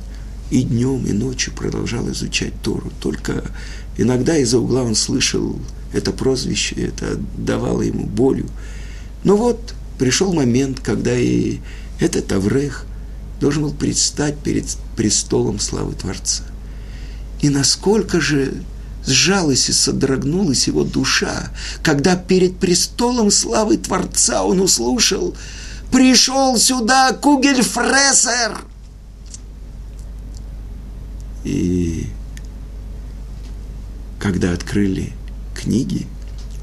и 0.50 0.62
днем, 0.62 1.04
и 1.06 1.12
ночью 1.12 1.52
продолжал 1.52 2.08
изучать 2.10 2.52
Тору. 2.62 2.90
Только 3.00 3.44
иногда 3.96 4.36
из-за 4.36 4.58
угла 4.58 4.82
он 4.82 4.94
слышал 4.94 5.58
это 5.92 6.12
прозвище, 6.12 6.74
это 6.76 7.18
давало 7.36 7.82
ему 7.82 8.06
болью. 8.06 8.48
Но 9.24 9.36
вот 9.36 9.74
пришел 9.98 10.32
момент, 10.32 10.80
когда 10.80 11.14
и 11.16 11.58
этот 12.00 12.32
Аврех 12.32 12.86
должен 13.40 13.64
был 13.64 13.72
предстать 13.72 14.38
перед 14.38 14.66
престолом 14.96 15.58
славы 15.58 15.94
Творца. 15.94 16.44
И 17.40 17.50
насколько 17.50 18.20
же 18.20 18.54
сжалась 19.06 19.68
и 19.68 19.72
содрогнулась 19.72 20.66
его 20.66 20.84
душа, 20.84 21.50
когда 21.82 22.16
перед 22.16 22.58
престолом 22.58 23.30
славы 23.30 23.76
Творца 23.76 24.42
он 24.42 24.60
услышал 24.60 25.34
«Пришел 25.90 26.58
сюда 26.58 27.12
Кугельфрессер!» 27.12 28.58
И 31.44 32.06
когда 34.18 34.52
открыли 34.52 35.12
книги, 35.54 36.06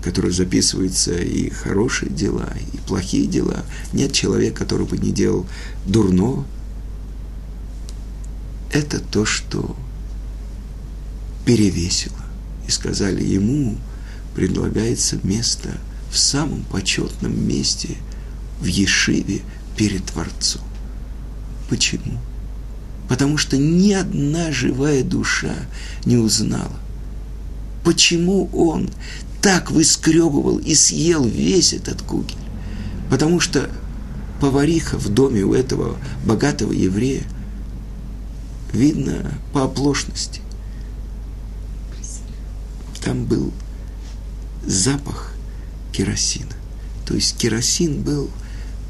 которые 0.04 0.32
записываются 0.32 1.16
и 1.16 1.50
хорошие 1.50 2.12
дела, 2.12 2.54
и 2.74 2.78
плохие 2.78 3.26
дела, 3.26 3.66
нет 3.92 4.14
человека, 4.14 4.60
который 4.60 4.86
бы 4.86 4.98
не 4.98 5.12
делал 5.12 5.48
дурного. 5.86 6.46
Это 8.72 9.00
то, 9.00 9.26
что 9.26 9.76
перевесило. 11.46 12.14
И 12.68 12.72
сказали 12.72 13.24
ему, 13.24 13.78
предлагается 14.36 15.20
место 15.24 15.78
в 16.12 16.18
самом 16.18 16.64
почетном 16.66 17.48
месте 17.48 17.98
в 18.60 18.66
Ешиве 18.66 19.42
перед 19.76 20.06
Творцом. 20.06 20.62
Почему? 21.70 22.20
Потому 23.08 23.38
что 23.38 23.58
ни 23.58 23.92
одна 23.92 24.52
живая 24.52 25.04
душа 25.04 25.54
не 26.06 26.18
узнала, 26.18 26.80
почему 27.84 28.50
он 28.52 28.90
так 29.42 29.70
выскребывал 29.70 30.58
и 30.58 30.74
съел 30.74 31.24
весь 31.24 31.74
этот 31.74 32.02
кугель. 32.02 32.36
Потому 33.12 33.40
что 33.40 33.70
повариха 34.42 34.98
в 34.98 35.10
доме 35.10 35.44
у 35.44 35.54
этого 35.54 35.98
богатого 36.26 36.72
еврея, 36.72 37.24
видно 38.74 39.32
по 39.54 39.64
оплошности. 39.64 40.42
Там 43.04 43.26
был 43.26 43.54
запах 44.66 45.34
керосина. 45.92 46.52
То 47.06 47.14
есть 47.14 47.38
керосин 47.38 48.02
был 48.02 48.30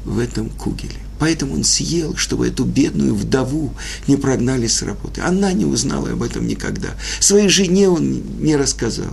в 0.06 0.18
этом 0.18 0.48
кугеле. 0.48 0.94
Поэтому 1.18 1.54
он 1.54 1.64
съел, 1.64 2.16
чтобы 2.16 2.46
эту 2.48 2.64
бедную 2.64 3.14
вдову 3.14 3.74
не 4.06 4.16
прогнали 4.16 4.66
с 4.66 4.82
работы. 4.82 5.20
Она 5.20 5.52
не 5.52 5.64
узнала 5.64 6.10
об 6.12 6.22
этом 6.22 6.46
никогда. 6.46 6.90
Своей 7.20 7.48
жене 7.48 7.88
он 7.88 8.22
не 8.40 8.56
рассказал. 8.56 9.12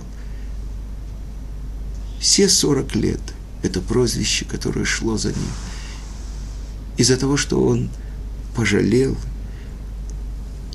Все 2.20 2.48
40 2.48 2.94
лет 2.94 3.20
это 3.62 3.80
прозвище, 3.80 4.44
которое 4.44 4.84
шло 4.84 5.16
за 5.16 5.28
ним. 5.28 5.50
Из-за 6.96 7.16
того, 7.16 7.36
что 7.36 7.62
он 7.64 7.90
пожалел 8.54 9.16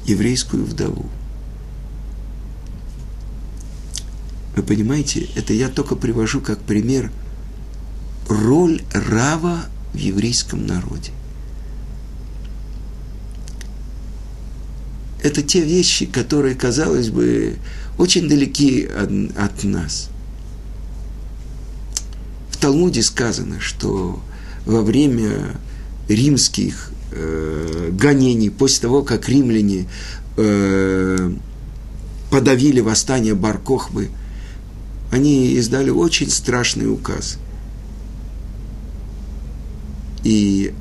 еврейскую 0.05 0.65
вдову. 0.65 1.09
Вы 4.55 4.63
понимаете, 4.63 5.29
это 5.35 5.53
я 5.53 5.69
только 5.69 5.95
привожу 5.95 6.41
как 6.41 6.59
пример 6.61 7.11
роль 8.27 8.81
Рава 8.93 9.61
в 9.93 9.97
еврейском 9.97 10.65
народе. 10.65 11.11
это 15.21 15.41
те 15.41 15.61
вещи, 15.61 16.05
которые, 16.05 16.55
казалось 16.55 17.09
бы, 17.09 17.57
очень 17.97 18.29
далеки 18.29 18.85
от, 18.85 19.09
от 19.37 19.63
нас. 19.63 20.09
В 22.51 22.57
Талмуде 22.57 23.03
сказано, 23.03 23.59
что 23.59 24.21
во 24.65 24.81
время 24.81 25.57
римских 26.07 26.91
э, 27.11 27.89
гонений, 27.91 28.49
после 28.49 28.81
того, 28.81 29.03
как 29.03 29.27
римляне 29.27 29.87
э, 30.37 31.31
подавили 32.31 32.79
восстание 32.79 33.35
Баркохбы, 33.35 34.09
они 35.11 35.53
издали 35.53 35.89
очень 35.89 36.29
страшный 36.29 36.91
указ. 36.91 37.37
И 40.23 40.73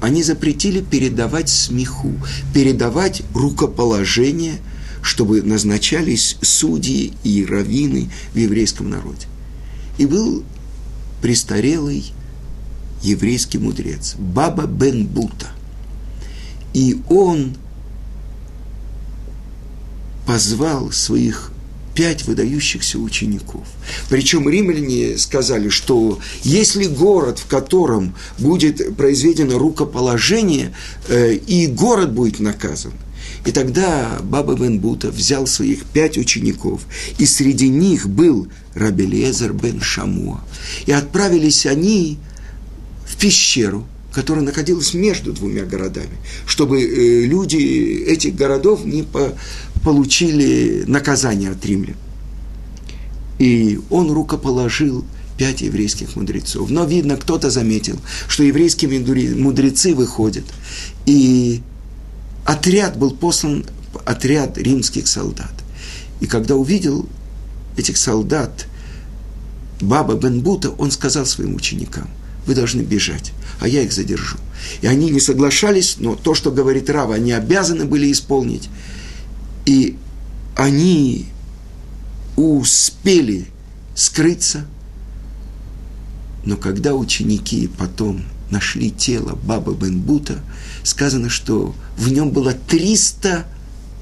они 0.00 0.22
запретили 0.22 0.80
передавать 0.80 1.48
смеху, 1.48 2.12
передавать 2.54 3.22
рукоположение, 3.34 4.58
чтобы 5.02 5.42
назначались 5.42 6.36
судьи 6.42 7.12
и 7.22 7.44
раввины 7.44 8.10
в 8.32 8.38
еврейском 8.38 8.90
народе. 8.90 9.26
И 9.98 10.06
был 10.06 10.44
престарелый 11.22 12.12
еврейский 13.02 13.58
мудрец, 13.58 14.14
Баба 14.18 14.66
Бен 14.66 15.06
Бута. 15.06 15.46
И 16.74 17.00
он 17.08 17.56
позвал 20.26 20.90
своих 20.90 21.52
пять 21.96 22.24
выдающихся 22.26 22.98
учеников. 22.98 23.66
Причем 24.08 24.48
римляне 24.48 25.18
сказали, 25.18 25.70
что 25.70 26.20
если 26.44 26.84
город, 26.84 27.38
в 27.38 27.46
котором 27.46 28.14
будет 28.38 28.96
произведено 28.96 29.58
рукоположение, 29.58 30.72
э, 31.08 31.32
и 31.34 31.66
город 31.66 32.12
будет 32.12 32.38
наказан, 32.38 32.92
и 33.46 33.50
тогда 33.50 34.18
Баба 34.22 34.54
бен 34.54 34.78
Бута 34.78 35.10
взял 35.10 35.46
своих 35.46 35.84
пять 35.84 36.18
учеников, 36.18 36.82
и 37.18 37.26
среди 37.26 37.68
них 37.68 38.08
был 38.08 38.48
Рабелезер 38.74 39.52
бен 39.52 39.80
Шамуа. 39.80 40.40
И 40.84 40.92
отправились 40.92 41.64
они 41.64 42.18
в 43.06 43.16
пещеру, 43.16 43.86
которая 44.12 44.44
находилась 44.44 44.94
между 44.94 45.32
двумя 45.32 45.64
городами, 45.64 46.16
чтобы 46.46 46.82
э, 46.82 47.24
люди 47.24 48.04
этих 48.06 48.34
городов 48.34 48.84
не 48.84 49.02
по, 49.02 49.34
получили 49.86 50.82
наказание 50.88 51.52
от 51.52 51.64
римлян. 51.64 51.94
И 53.38 53.78
он 53.88 54.10
рукоположил 54.10 55.04
пять 55.38 55.60
еврейских 55.60 56.16
мудрецов. 56.16 56.70
Но, 56.70 56.84
видно, 56.84 57.16
кто-то 57.16 57.50
заметил, 57.50 57.96
что 58.26 58.42
еврейские 58.42 58.90
мудрецы 59.36 59.94
выходят. 59.94 60.42
И 61.04 61.62
отряд 62.44 62.98
был 62.98 63.12
послан, 63.12 63.64
отряд 64.04 64.58
римских 64.58 65.06
солдат. 65.06 65.52
И 66.18 66.26
когда 66.26 66.56
увидел 66.56 67.06
этих 67.76 67.96
солдат, 67.96 68.66
Баба 69.80 70.14
Бенбута, 70.14 70.70
он 70.70 70.90
сказал 70.90 71.26
своим 71.26 71.54
ученикам, 71.54 72.08
вы 72.44 72.56
должны 72.56 72.80
бежать, 72.80 73.32
а 73.60 73.68
я 73.68 73.82
их 73.82 73.92
задержу. 73.92 74.38
И 74.80 74.88
они 74.88 75.10
не 75.10 75.20
соглашались, 75.20 75.98
но 76.00 76.16
то, 76.16 76.34
что 76.34 76.50
говорит 76.50 76.90
Рава, 76.90 77.14
они 77.14 77.30
обязаны 77.30 77.84
были 77.84 78.10
исполнить. 78.10 78.68
И 79.66 79.96
они 80.56 81.26
успели 82.36 83.46
скрыться, 83.94 84.66
но 86.44 86.56
когда 86.56 86.94
ученики 86.94 87.68
потом 87.76 88.22
нашли 88.50 88.90
тело 88.90 89.38
Баба 89.42 89.72
Бенбута, 89.74 90.38
сказано, 90.84 91.28
что 91.28 91.74
в 91.96 92.10
нем 92.10 92.30
было 92.30 92.52
300 92.52 93.44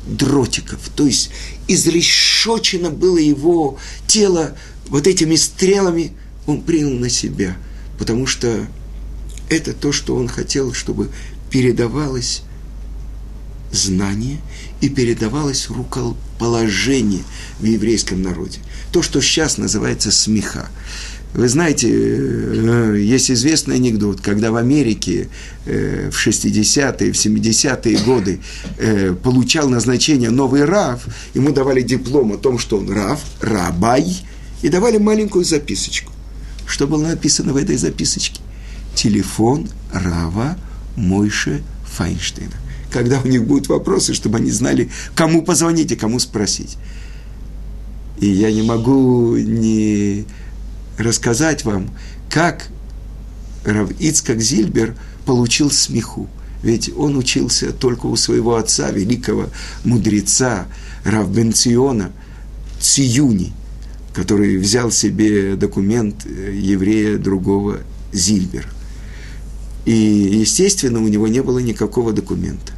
дротиков, 0.06 0.80
то 0.94 1.06
есть 1.06 1.30
изрешочено 1.66 2.90
было 2.90 3.16
его 3.16 3.78
тело 4.06 4.54
вот 4.88 5.06
этими 5.06 5.36
стрелами, 5.36 6.12
он 6.46 6.60
принял 6.60 6.90
на 6.90 7.08
себя, 7.08 7.56
потому 7.98 8.26
что 8.26 8.66
это 9.48 9.72
то, 9.72 9.92
что 9.92 10.14
он 10.16 10.28
хотел, 10.28 10.74
чтобы 10.74 11.10
передавалось 11.50 12.42
знание 13.74 14.38
и 14.80 14.88
передавалось 14.88 15.68
рукоположение 15.68 17.22
в 17.60 17.64
еврейском 17.64 18.22
народе. 18.22 18.58
То, 18.92 19.02
что 19.02 19.20
сейчас 19.20 19.58
называется 19.58 20.10
смеха. 20.10 20.68
Вы 21.34 21.48
знаете, 21.48 21.88
э, 21.90 22.96
есть 23.00 23.28
известный 23.30 23.74
анекдот, 23.76 24.20
когда 24.20 24.52
в 24.52 24.56
Америке 24.56 25.28
э, 25.66 26.10
в 26.12 26.26
60-е, 26.26 27.12
в 27.12 27.16
70-е 27.16 27.98
годы 28.04 28.40
э, 28.78 29.14
получал 29.14 29.68
назначение 29.68 30.30
новый 30.30 30.64
рав, 30.64 31.04
ему 31.34 31.50
давали 31.50 31.82
диплом 31.82 32.32
о 32.32 32.36
том, 32.36 32.58
что 32.58 32.78
он 32.78 32.88
рав, 32.88 33.20
рабай, 33.40 34.16
и 34.62 34.68
давали 34.68 34.98
маленькую 34.98 35.44
записочку. 35.44 36.12
Что 36.66 36.86
было 36.86 37.04
написано 37.04 37.52
в 37.52 37.56
этой 37.56 37.76
записочке? 37.76 38.40
Телефон 38.94 39.68
рава 39.92 40.56
Мойше 40.96 41.62
Файнштейна 41.96 42.63
когда 42.94 43.20
у 43.20 43.26
них 43.26 43.44
будут 43.44 43.66
вопросы, 43.68 44.14
чтобы 44.14 44.38
они 44.38 44.52
знали, 44.52 44.88
кому 45.16 45.42
позвонить 45.42 45.90
и 45.90 45.96
кому 45.96 46.20
спросить. 46.20 46.76
И 48.20 48.26
я 48.28 48.52
не 48.52 48.62
могу 48.62 49.36
не 49.36 50.26
рассказать 50.96 51.64
вам, 51.64 51.90
как 52.30 52.68
Рав 53.64 53.90
Ицкак 53.98 54.40
Зильбер 54.40 54.94
получил 55.26 55.72
смеху. 55.72 56.28
ведь 56.62 56.88
он 56.96 57.18
учился 57.18 57.72
только 57.72 58.06
у 58.06 58.14
своего 58.14 58.54
отца, 58.54 58.92
великого 58.92 59.48
мудреца 59.82 60.68
Равбенциона 61.04 62.12
Циюни, 62.80 63.52
который 64.14 64.56
взял 64.56 64.92
себе 64.92 65.56
документ 65.56 66.24
э, 66.26 66.52
еврея 66.54 67.18
другого 67.18 67.80
Зильбера. 68.12 68.68
И, 69.84 69.92
естественно, 69.92 71.02
у 71.02 71.08
него 71.08 71.26
не 71.26 71.42
было 71.42 71.58
никакого 71.58 72.12
документа. 72.12 72.73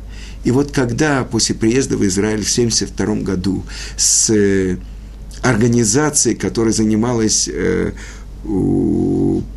И 0.47 0.53
вот 0.53 0.71
когда 0.71 1.25
после 1.25 1.57
приезда 1.57 1.97
в 1.97 2.07
Израиль 2.07 2.45
в 2.45 2.53
1972 2.53 3.17
году 3.17 3.65
с 3.97 4.31
э, 4.31 4.77
организацией, 5.43 6.37
которая 6.37 6.73
занималась 6.73 7.49
э, 7.53 7.91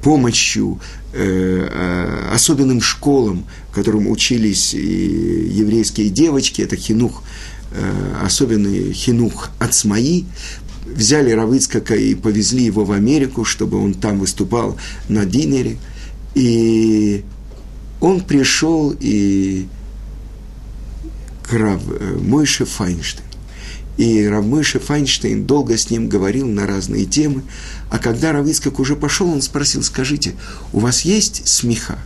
помощью 0.02 0.80
э, 1.14 2.30
особенным 2.34 2.82
школам, 2.82 3.46
которым 3.72 4.08
учились 4.10 4.74
и 4.74 5.52
еврейские 5.52 6.10
девочки, 6.10 6.64
это 6.64 6.76
хинух, 6.76 7.22
особенный 8.24 8.92
хинух 8.92 9.52
Ацмаи, 9.60 10.26
взяли 10.88 11.30
Равыцкака 11.34 11.94
и 11.94 12.16
повезли 12.16 12.64
его 12.64 12.84
в 12.84 12.94
Америку, 12.94 13.46
чтобы 13.46 13.78
он 13.78 13.94
там 13.94 14.18
выступал 14.18 14.76
на 15.08 15.26
динере. 15.26 15.78
И 16.34 17.24
он 18.02 18.22
пришел 18.22 18.96
и 19.00 19.68
Рав 21.52 21.82
э, 21.88 22.18
Мойше 22.22 22.66
Файнштейн. 22.66 23.28
И 23.98 24.26
Рав 24.26 24.46
Мойше 24.46 24.80
Файнштейн 24.80 25.46
долго 25.46 25.78
с 25.78 25.90
ним 25.90 26.08
говорил 26.08 26.48
на 26.48 26.66
разные 26.66 27.06
темы. 27.06 27.44
А 27.90 28.00
когда 28.00 28.32
Равицкак 28.32 28.80
уже 28.80 28.96
пошел, 28.96 29.30
он 29.30 29.42
спросил, 29.42 29.84
скажите, 29.84 30.36
у 30.72 30.80
вас 30.80 31.02
есть 31.02 31.48
смеха? 31.48 32.00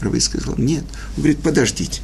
Равицкак 0.00 0.40
сказал, 0.40 0.58
нет. 0.58 0.84
Он 1.16 1.22
говорит, 1.22 1.38
подождите. 1.38 2.00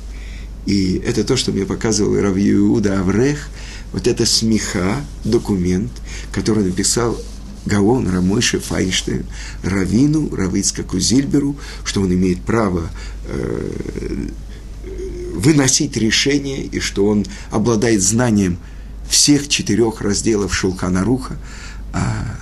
И 0.66 0.96
это 1.04 1.24
то, 1.24 1.36
что 1.36 1.52
мне 1.52 1.64
показывал 1.64 2.20
Рав 2.20 2.36
Иуда 2.36 3.00
Аврех, 3.00 3.48
вот 3.92 4.06
это 4.06 4.26
смеха, 4.26 4.96
документ, 5.24 5.90
который 6.32 6.64
написал 6.64 7.16
Гаон 7.66 8.08
Рамойше 8.08 8.60
Файнштейн 8.60 9.26
Равину 9.62 10.34
Равицкаку 10.34 11.00
Зильберу, 11.00 11.56
что 11.84 12.00
он 12.00 12.12
имеет 12.12 12.40
право 12.40 12.88
э, 13.26 14.28
выносить 15.36 15.96
решения 15.96 16.62
и 16.62 16.80
что 16.80 17.06
он 17.06 17.26
обладает 17.50 18.02
знанием 18.02 18.58
всех 19.08 19.48
четырех 19.48 20.00
разделов 20.00 20.54
Шулханаруха. 20.54 21.36
А 21.92 22.36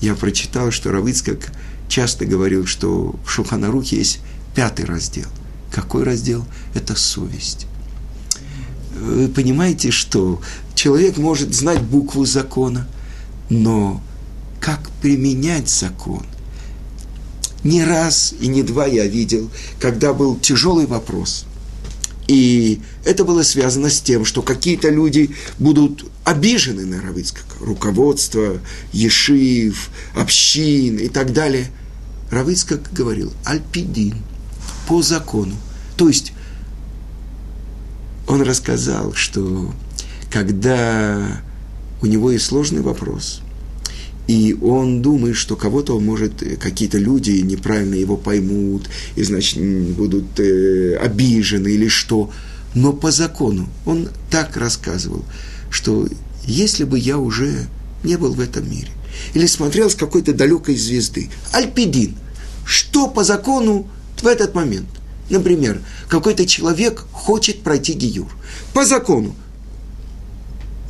я 0.00 0.14
прочитал, 0.14 0.70
что 0.70 0.92
Равицкак 0.92 1.52
часто 1.88 2.26
говорил, 2.26 2.66
что 2.66 3.14
в 3.24 3.30
Шулханарухе 3.30 3.96
есть 3.96 4.20
пятый 4.54 4.84
раздел. 4.84 5.28
Какой 5.70 6.04
раздел? 6.04 6.44
Это 6.74 6.94
совесть. 6.96 7.66
Вы 9.00 9.28
понимаете, 9.28 9.90
что 9.90 10.40
человек 10.74 11.16
может 11.16 11.54
знать 11.54 11.82
букву 11.82 12.24
закона, 12.24 12.86
но 13.50 14.00
как 14.60 14.88
применять 15.02 15.68
закон. 15.68 16.24
Не 17.64 17.84
раз 17.84 18.34
и 18.40 18.46
не 18.46 18.62
два 18.62 18.86
я 18.86 19.06
видел, 19.06 19.50
когда 19.80 20.12
был 20.12 20.36
тяжелый 20.36 20.86
вопрос. 20.86 21.46
И 22.26 22.80
это 23.04 23.24
было 23.24 23.42
связано 23.42 23.90
с 23.90 24.00
тем, 24.00 24.24
что 24.24 24.42
какие-то 24.42 24.88
люди 24.88 25.34
будут 25.58 26.10
обижены 26.24 26.86
на 26.86 27.02
Равицкак. 27.02 27.44
Руководство, 27.60 28.60
ешив, 28.92 29.90
общин 30.14 30.98
и 30.98 31.08
так 31.08 31.32
далее. 31.32 31.70
Равицкак 32.30 32.92
говорил, 32.92 33.32
альпидин, 33.44 34.16
по 34.88 35.02
закону. 35.02 35.54
То 35.96 36.08
есть 36.08 36.32
он 38.26 38.42
рассказал, 38.42 39.12
что 39.12 39.72
когда 40.30 41.42
у 42.00 42.06
него 42.06 42.30
есть 42.32 42.46
сложный 42.46 42.80
вопрос, 42.80 43.42
и 44.26 44.56
он 44.62 45.02
думает, 45.02 45.36
что 45.36 45.54
кого-то, 45.54 45.98
может, 46.00 46.42
какие-то 46.58 46.98
люди 46.98 47.32
неправильно 47.32 47.94
его 47.94 48.16
поймут, 48.16 48.88
и, 49.16 49.22
значит, 49.22 49.62
будут 49.62 50.40
э, 50.40 50.96
обижены 50.96 51.68
или 51.68 51.88
что. 51.88 52.30
Но 52.74 52.92
по 52.92 53.10
закону 53.10 53.68
он 53.84 54.08
так 54.30 54.56
рассказывал, 54.56 55.24
что 55.70 56.08
если 56.46 56.84
бы 56.84 56.98
я 56.98 57.18
уже 57.18 57.66
не 58.02 58.16
был 58.16 58.32
в 58.32 58.40
этом 58.40 58.68
мире, 58.68 58.88
или 59.34 59.46
смотрел 59.46 59.90
с 59.90 59.94
какой-то 59.94 60.32
далекой 60.32 60.76
звезды, 60.76 61.30
Альпидин, 61.52 62.16
что 62.64 63.08
по 63.08 63.24
закону 63.24 63.86
в 64.20 64.26
этот 64.26 64.54
момент? 64.54 64.88
Например, 65.30 65.80
какой-то 66.08 66.46
человек 66.46 67.04
хочет 67.12 67.62
пройти 67.62 67.92
гиюр. 67.92 68.28
По 68.72 68.84
закону 68.84 69.34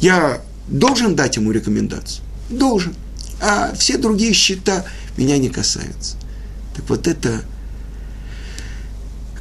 я 0.01 0.41
должен 0.69 1.15
дать 1.15 1.37
ему 1.37 1.51
рекомендацию? 1.51 2.25
Должен 2.51 2.95
а 3.41 3.75
все 3.75 3.99
другие 3.99 4.33
счета 4.33 4.85
меня 5.17 5.39
не 5.39 5.49
касаются. 5.49 6.17
Так 6.75 6.89
вот 6.89 7.07
это, 7.07 7.43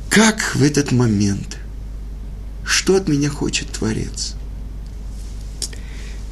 как 0.10 0.56
в 0.56 0.64
этот 0.64 0.92
момент, 0.92 1.58
что 2.66 2.96
от 2.96 3.08
меня 3.08 3.30
хочет 3.30 3.70
Творец? 3.70 4.36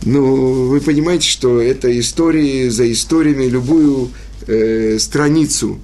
Ну, 0.04 0.68
вы 0.68 0.82
понимаете, 0.82 1.28
что 1.28 1.62
это 1.62 2.00
истории 2.00 2.70
за 2.70 2.92
историями, 2.92 3.46
любую 3.46 4.12
э, 4.48 4.98
страницу 5.00 5.80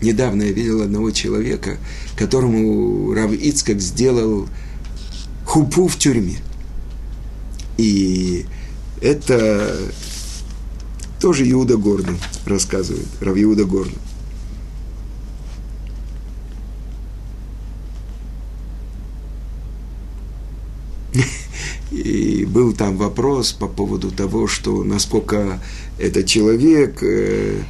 Недавно 0.00 0.44
я 0.44 0.52
видел 0.52 0.80
одного 0.80 1.10
человека, 1.10 1.76
которому 2.16 3.12
Рав 3.12 3.32
Ицкак 3.32 3.80
сделал 3.80 4.48
хупу 5.50 5.88
в 5.88 5.98
тюрьме. 5.98 6.36
И 7.76 8.46
это 9.00 9.76
тоже 11.20 11.50
Иуда 11.50 11.76
Гордон 11.76 12.18
рассказывает, 12.46 13.08
Рав 13.20 13.36
Иуда 13.36 13.64
Гордон. 13.64 13.98
И 21.90 22.44
был 22.44 22.72
там 22.72 22.96
вопрос 22.96 23.50
по 23.50 23.66
поводу 23.66 24.12
того, 24.12 24.46
что 24.46 24.84
насколько 24.84 25.60
этот 25.98 26.26
человек, 26.26 27.02
э, 27.02 27.62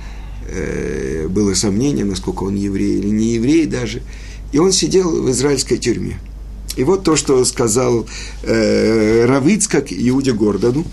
э, 0.48 1.28
было 1.28 1.54
сомнение, 1.54 2.04
насколько 2.04 2.42
он 2.42 2.56
еврей 2.56 2.98
или 2.98 3.08
не 3.08 3.32
еврей 3.36 3.64
даже. 3.64 4.02
И 4.52 4.58
он 4.58 4.72
сидел 4.72 5.22
в 5.22 5.30
израильской 5.30 5.78
тюрьме– 5.78 6.20
и 6.76 6.84
вот 6.84 7.04
то, 7.04 7.16
что 7.16 7.44
сказал 7.44 8.06
э, 8.42 9.24
Равицкак 9.26 9.92
Иуде 9.92 10.32
Гордону. 10.32 10.84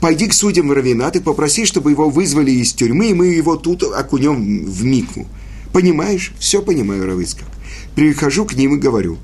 «Пойди 0.00 0.26
к 0.26 0.34
судьям 0.34 0.70
Равинат 0.70 1.16
и 1.16 1.20
попроси, 1.20 1.64
чтобы 1.64 1.90
его 1.90 2.10
вызвали 2.10 2.50
из 2.50 2.72
тюрьмы, 2.74 3.10
и 3.10 3.14
мы 3.14 3.28
его 3.28 3.56
тут 3.56 3.82
окунем 3.82 4.66
в 4.66 4.84
микву». 4.84 5.26
Понимаешь? 5.74 6.32
Все 6.38 6.62
понимаю, 6.62 7.04
Равицкак. 7.04 7.48
Прихожу 7.96 8.44
к 8.44 8.54
ним 8.54 8.76
и 8.76 8.78
говорю, 8.78 9.18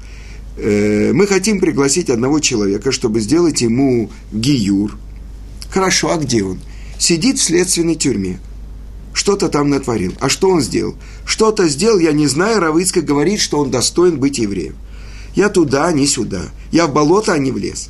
э, 0.56 1.12
мы 1.12 1.28
хотим 1.28 1.60
пригласить 1.60 2.10
одного 2.10 2.40
человека, 2.40 2.90
чтобы 2.90 3.20
сделать 3.20 3.60
ему 3.60 4.10
гиюр. 4.32 4.98
Хорошо, 5.70 6.12
а 6.12 6.16
где 6.16 6.42
он? 6.42 6.58
Сидит 6.98 7.38
в 7.38 7.42
следственной 7.42 7.94
тюрьме. 7.94 8.40
Что-то 9.12 9.48
там 9.48 9.70
натворил. 9.70 10.12
А 10.18 10.28
что 10.28 10.50
он 10.50 10.60
сделал? 10.60 10.96
Что-то 11.24 11.68
сделал, 11.68 12.00
я 12.00 12.10
не 12.10 12.26
знаю, 12.26 12.58
Равицкак 12.58 13.04
говорит, 13.04 13.38
что 13.38 13.60
он 13.60 13.70
достоин 13.70 14.18
быть 14.18 14.38
евреем. 14.38 14.74
Я 15.34 15.48
туда, 15.48 15.86
а 15.86 15.92
не 15.92 16.06
сюда. 16.06 16.42
Я 16.72 16.86
в 16.86 16.92
болото, 16.92 17.32
а 17.32 17.38
не 17.38 17.52
в 17.52 17.58
лес. 17.58 17.88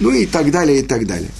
Ну 0.00 0.10
и 0.10 0.26
так 0.26 0.50
далее, 0.50 0.80
и 0.80 0.82
так 0.82 1.06
далее. 1.06 1.30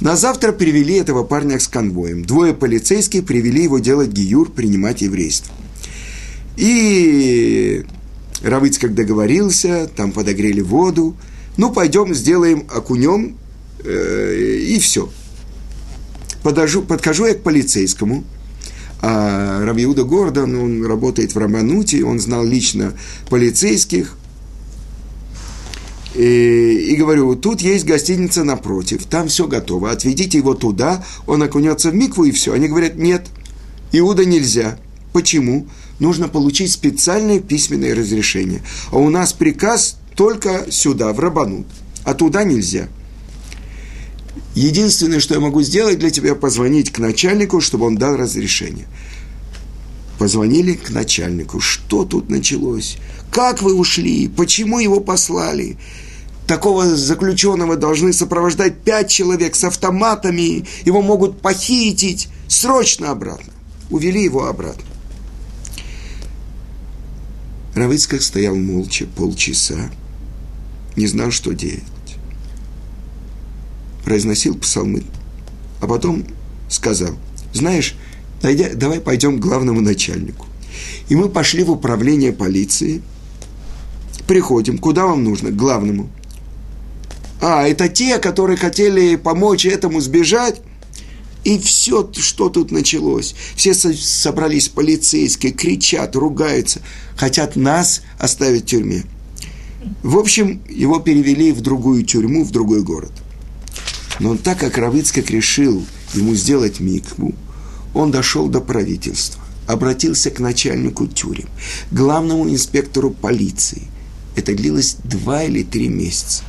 На 0.00 0.16
завтра 0.16 0.52
привели 0.52 0.94
этого 0.94 1.24
парня 1.24 1.60
с 1.60 1.68
конвоем. 1.68 2.24
Двое 2.24 2.54
полицейских 2.54 3.26
привели 3.26 3.64
его 3.64 3.78
делать 3.78 4.10
гиюр, 4.10 4.50
принимать 4.50 5.02
еврейство. 5.02 5.54
И 6.56 7.84
Равыц, 8.42 8.78
как 8.78 8.94
договорился, 8.94 9.90
там 9.94 10.12
подогрели 10.12 10.60
воду. 10.60 11.16
Ну, 11.56 11.70
пойдем, 11.70 12.14
сделаем 12.14 12.66
окунем, 12.74 13.36
э, 13.84 14.58
и 14.66 14.78
все. 14.78 15.10
Подожу, 16.42 16.82
подхожу 16.82 17.26
я 17.26 17.34
к 17.34 17.42
полицейскому, 17.42 18.24
а 19.02 19.62
Равиуда 19.64 20.04
Гордон, 20.04 20.56
он 20.56 20.86
работает 20.86 21.34
в 21.34 21.38
Рамануте, 21.38 22.02
он 22.02 22.18
знал 22.18 22.44
лично 22.44 22.94
полицейских, 23.28 24.16
и, 26.14 26.92
и 26.92 26.96
говорю, 26.96 27.36
тут 27.36 27.60
есть 27.60 27.84
гостиница 27.84 28.44
напротив, 28.44 29.04
там 29.06 29.28
все 29.28 29.46
готово, 29.46 29.90
отведите 29.90 30.38
его 30.38 30.54
туда, 30.54 31.04
он 31.26 31.42
окунется 31.42 31.90
в 31.90 31.94
микву 31.94 32.24
и 32.24 32.32
все. 32.32 32.52
Они 32.52 32.68
говорят, 32.68 32.96
нет, 32.96 33.26
Иуда 33.92 34.24
нельзя. 34.24 34.78
Почему? 35.12 35.66
Нужно 35.98 36.28
получить 36.28 36.72
специальное 36.72 37.40
письменное 37.40 37.94
разрешение. 37.94 38.62
А 38.90 38.98
у 38.98 39.10
нас 39.10 39.32
приказ 39.32 39.98
только 40.16 40.66
сюда, 40.70 41.12
в 41.12 41.20
Рабанут, 41.20 41.66
а 42.04 42.14
туда 42.14 42.44
нельзя. 42.44 42.88
Единственное, 44.54 45.20
что 45.20 45.34
я 45.34 45.40
могу 45.40 45.62
сделать 45.62 45.98
для 45.98 46.10
тебя, 46.10 46.34
позвонить 46.34 46.90
к 46.90 46.98
начальнику, 46.98 47.60
чтобы 47.60 47.86
он 47.86 47.96
дал 47.96 48.16
разрешение. 48.16 48.86
Позвонили 50.20 50.74
к 50.74 50.90
начальнику. 50.90 51.60
Что 51.60 52.04
тут 52.04 52.28
началось? 52.28 52.98
Как 53.30 53.62
вы 53.62 53.72
ушли? 53.72 54.28
Почему 54.28 54.78
его 54.78 55.00
послали? 55.00 55.78
Такого 56.46 56.94
заключенного 56.94 57.76
должны 57.76 58.12
сопровождать 58.12 58.82
пять 58.82 59.10
человек 59.10 59.56
с 59.56 59.64
автоматами. 59.64 60.66
Его 60.84 61.00
могут 61.00 61.40
похитить. 61.40 62.28
Срочно 62.48 63.12
обратно. 63.12 63.54
Увели 63.88 64.22
его 64.22 64.46
обратно. 64.46 64.84
Равыцкак 67.74 68.20
стоял 68.20 68.54
молча 68.56 69.06
полчаса. 69.06 69.90
Не 70.96 71.06
знал, 71.06 71.30
что 71.30 71.54
делать. 71.54 71.80
Произносил 74.04 74.54
псалмы. 74.58 75.02
А 75.80 75.86
потом 75.86 76.26
сказал, 76.68 77.16
знаешь, 77.54 77.96
давай 78.42 79.00
пойдем 79.00 79.38
к 79.38 79.42
главному 79.42 79.80
начальнику. 79.80 80.46
И 81.08 81.14
мы 81.14 81.28
пошли 81.28 81.62
в 81.62 81.70
управление 81.70 82.32
полиции. 82.32 83.02
Приходим. 84.26 84.78
Куда 84.78 85.06
вам 85.06 85.24
нужно? 85.24 85.50
К 85.50 85.56
главному. 85.56 86.08
А, 87.40 87.66
это 87.66 87.88
те, 87.88 88.18
которые 88.18 88.56
хотели 88.56 89.16
помочь 89.16 89.66
этому 89.66 90.00
сбежать? 90.00 90.60
И 91.42 91.58
все, 91.58 92.10
что 92.16 92.50
тут 92.50 92.70
началось. 92.70 93.34
Все 93.56 93.72
собрались 93.72 94.68
полицейские, 94.68 95.52
кричат, 95.52 96.14
ругаются, 96.14 96.82
хотят 97.16 97.56
нас 97.56 98.02
оставить 98.18 98.64
в 98.64 98.66
тюрьме. 98.66 99.04
В 100.02 100.18
общем, 100.18 100.60
его 100.68 100.98
перевели 100.98 101.52
в 101.52 101.62
другую 101.62 102.04
тюрьму, 102.04 102.44
в 102.44 102.50
другой 102.50 102.82
город. 102.82 103.12
Но 104.18 104.36
так 104.36 104.58
как 104.58 104.76
Равицкак 104.76 105.30
решил 105.30 105.82
ему 106.12 106.34
сделать 106.34 106.78
микву, 106.78 107.34
он 107.94 108.10
дошел 108.10 108.48
до 108.48 108.60
правительства, 108.60 109.42
обратился 109.66 110.30
к 110.30 110.40
начальнику 110.40 111.06
тюрем, 111.06 111.48
главному 111.90 112.48
инспектору 112.48 113.10
полиции. 113.10 113.82
Это 114.36 114.54
длилось 114.54 114.96
два 115.04 115.42
или 115.44 115.62
три 115.62 115.88
месяца. 115.88 116.44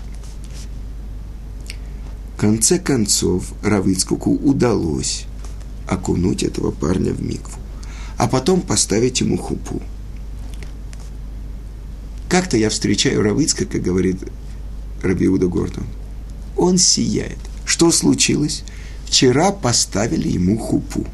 В 2.35 2.39
конце 2.39 2.79
концов, 2.79 3.53
Равицкуку 3.63 4.31
удалось 4.31 5.25
окунуть 5.87 6.43
этого 6.43 6.71
парня 6.71 7.11
в 7.11 7.21
микву, 7.21 7.59
а 8.17 8.27
потом 8.27 8.61
поставить 8.61 9.21
ему 9.21 9.37
хупу. 9.37 9.81
Как-то 12.29 12.55
я 12.57 12.69
встречаю 12.69 13.21
Равицкака, 13.21 13.79
говорит 13.79 14.23
Рабиуда 15.01 15.47
Гордон. 15.47 15.85
Он 16.55 16.77
сияет. 16.77 17.37
Что 17.65 17.91
случилось? 17.91 18.63
Вчера 19.05 19.51
поставили 19.51 20.29
ему 20.29 20.57
хупу 20.57 21.05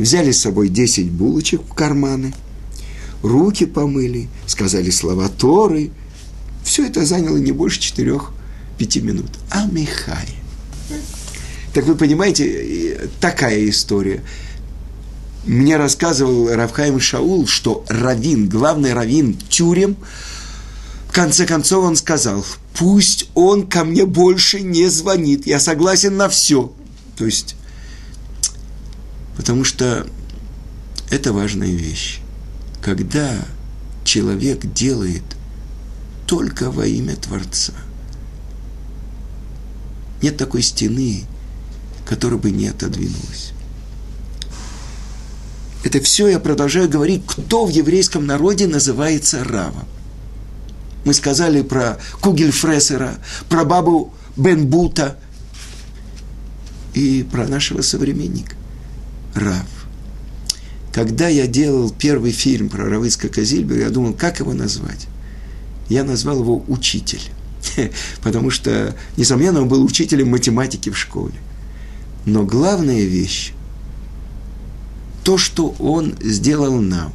взяли 0.00 0.32
с 0.32 0.40
собой 0.40 0.68
10 0.68 1.10
булочек 1.10 1.60
в 1.62 1.74
карманы, 1.74 2.32
руки 3.22 3.66
помыли, 3.66 4.28
сказали 4.46 4.90
слова 4.90 5.28
Торы. 5.28 5.90
Все 6.64 6.86
это 6.86 7.04
заняло 7.04 7.36
не 7.36 7.52
больше 7.52 7.80
4-5 7.80 9.00
минут. 9.02 9.30
А 9.50 9.66
Михай. 9.66 10.28
Так 11.74 11.84
вы 11.84 11.94
понимаете, 11.94 13.10
такая 13.20 13.68
история. 13.68 14.22
Мне 15.44 15.76
рассказывал 15.76 16.52
Равхайм 16.52 16.98
Шаул, 16.98 17.46
что 17.46 17.84
Равин, 17.88 18.48
главный 18.48 18.92
Равин 18.92 19.36
тюрем, 19.48 19.96
в 21.08 21.12
конце 21.12 21.46
концов 21.46 21.84
он 21.84 21.96
сказал, 21.96 22.44
пусть 22.74 23.28
он 23.34 23.66
ко 23.66 23.84
мне 23.84 24.06
больше 24.06 24.60
не 24.60 24.86
звонит, 24.88 25.46
я 25.46 25.60
согласен 25.60 26.16
на 26.16 26.28
все. 26.28 26.72
То 27.16 27.26
есть 27.26 27.56
Потому 29.40 29.64
что 29.64 30.06
это 31.08 31.32
важная 31.32 31.70
вещь. 31.70 32.20
Когда 32.82 33.38
человек 34.04 34.70
делает 34.74 35.22
только 36.26 36.70
во 36.70 36.84
имя 36.84 37.16
Творца, 37.16 37.72
нет 40.20 40.36
такой 40.36 40.60
стены, 40.60 41.24
которая 42.04 42.38
бы 42.38 42.50
не 42.50 42.68
отодвинулась. 42.68 43.52
Это 45.84 46.02
все 46.02 46.28
я 46.28 46.38
продолжаю 46.38 46.90
говорить, 46.90 47.22
кто 47.26 47.64
в 47.64 47.70
еврейском 47.70 48.26
народе 48.26 48.66
называется 48.66 49.42
Равом. 49.42 49.88
Мы 51.06 51.14
сказали 51.14 51.62
про 51.62 51.98
Кугельфрессера, 52.20 53.14
про 53.48 53.64
бабу 53.64 54.12
Бенбута 54.36 55.18
и 56.92 57.22
про 57.22 57.48
нашего 57.48 57.80
современника. 57.80 58.59
Рав. 59.34 59.66
Когда 60.92 61.28
я 61.28 61.46
делал 61.46 61.90
первый 61.90 62.32
фильм 62.32 62.68
про 62.68 62.88
Равыцка 62.88 63.28
Казильбер, 63.28 63.78
я 63.78 63.90
думал, 63.90 64.12
как 64.12 64.40
его 64.40 64.52
назвать? 64.54 65.06
Я 65.88 66.04
назвал 66.04 66.40
его 66.40 66.64
«Учитель». 66.66 67.22
Потому 68.22 68.50
что, 68.50 68.96
несомненно, 69.16 69.62
он 69.62 69.68
был 69.68 69.84
учителем 69.84 70.30
математики 70.30 70.90
в 70.90 70.98
школе. 70.98 71.34
Но 72.26 72.44
главная 72.44 73.02
вещь, 73.04 73.52
то, 75.22 75.38
что 75.38 75.74
он 75.78 76.16
сделал 76.20 76.80
нам, 76.80 77.12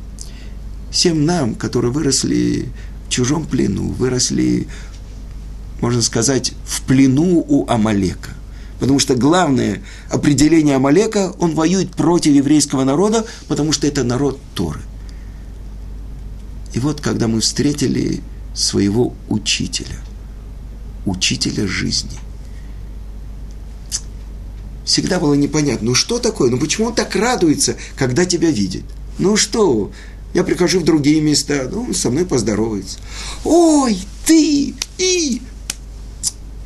всем 0.92 1.26
нам, 1.26 1.56
которые 1.56 1.92
выросли 1.92 2.70
в 3.08 3.10
чужом 3.10 3.46
плену, 3.46 3.90
выросли, 3.90 4.68
можно 5.82 6.02
сказать, 6.02 6.54
в 6.66 6.82
плену 6.84 7.46
у 7.48 7.70
Амалека– 7.70 8.32
Потому 8.80 9.00
что 9.00 9.16
главное 9.16 9.82
определение 10.10 10.76
Амалека, 10.76 11.34
он 11.40 11.56
воюет 11.56 11.92
против 11.92 12.34
еврейского 12.34 12.84
народа, 12.84 13.26
потому 13.48 13.72
что 13.72 13.88
это 13.88 14.04
народ 14.04 14.40
Торы. 14.54 14.82
И 16.74 16.80
вот, 16.80 17.00
когда 17.00 17.28
мы 17.28 17.40
встретили 17.40 18.22
своего 18.54 19.14
учителя, 19.30 19.96
учителя 21.06 21.68
жизни, 21.68 22.20
всегда 24.84 25.20
было 25.20 25.34
непонятно, 25.36 25.88
ну 25.88 25.96
что 25.96 26.20
такое, 26.20 26.52
ну 26.52 26.60
почему 26.60 26.88
он 26.88 26.96
так 26.96 27.16
радуется, 27.16 27.78
когда 27.98 28.26
тебя 28.26 28.52
видит? 28.52 28.84
Ну 29.18 29.38
что, 29.38 29.92
я 30.34 30.44
прихожу 30.44 30.82
в 30.82 30.84
другие 30.84 31.22
места, 31.22 31.70
ну, 31.72 31.94
со 31.94 32.10
мной 32.10 32.26
поздоровается. 32.26 33.00
Ой, 33.46 33.98
ты, 34.26 34.76
и... 34.98 35.42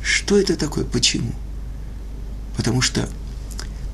Что 0.02 0.36
это 0.36 0.56
такое, 0.56 0.84
почему? 0.84 1.32
Потому 2.60 2.82
что 2.82 3.08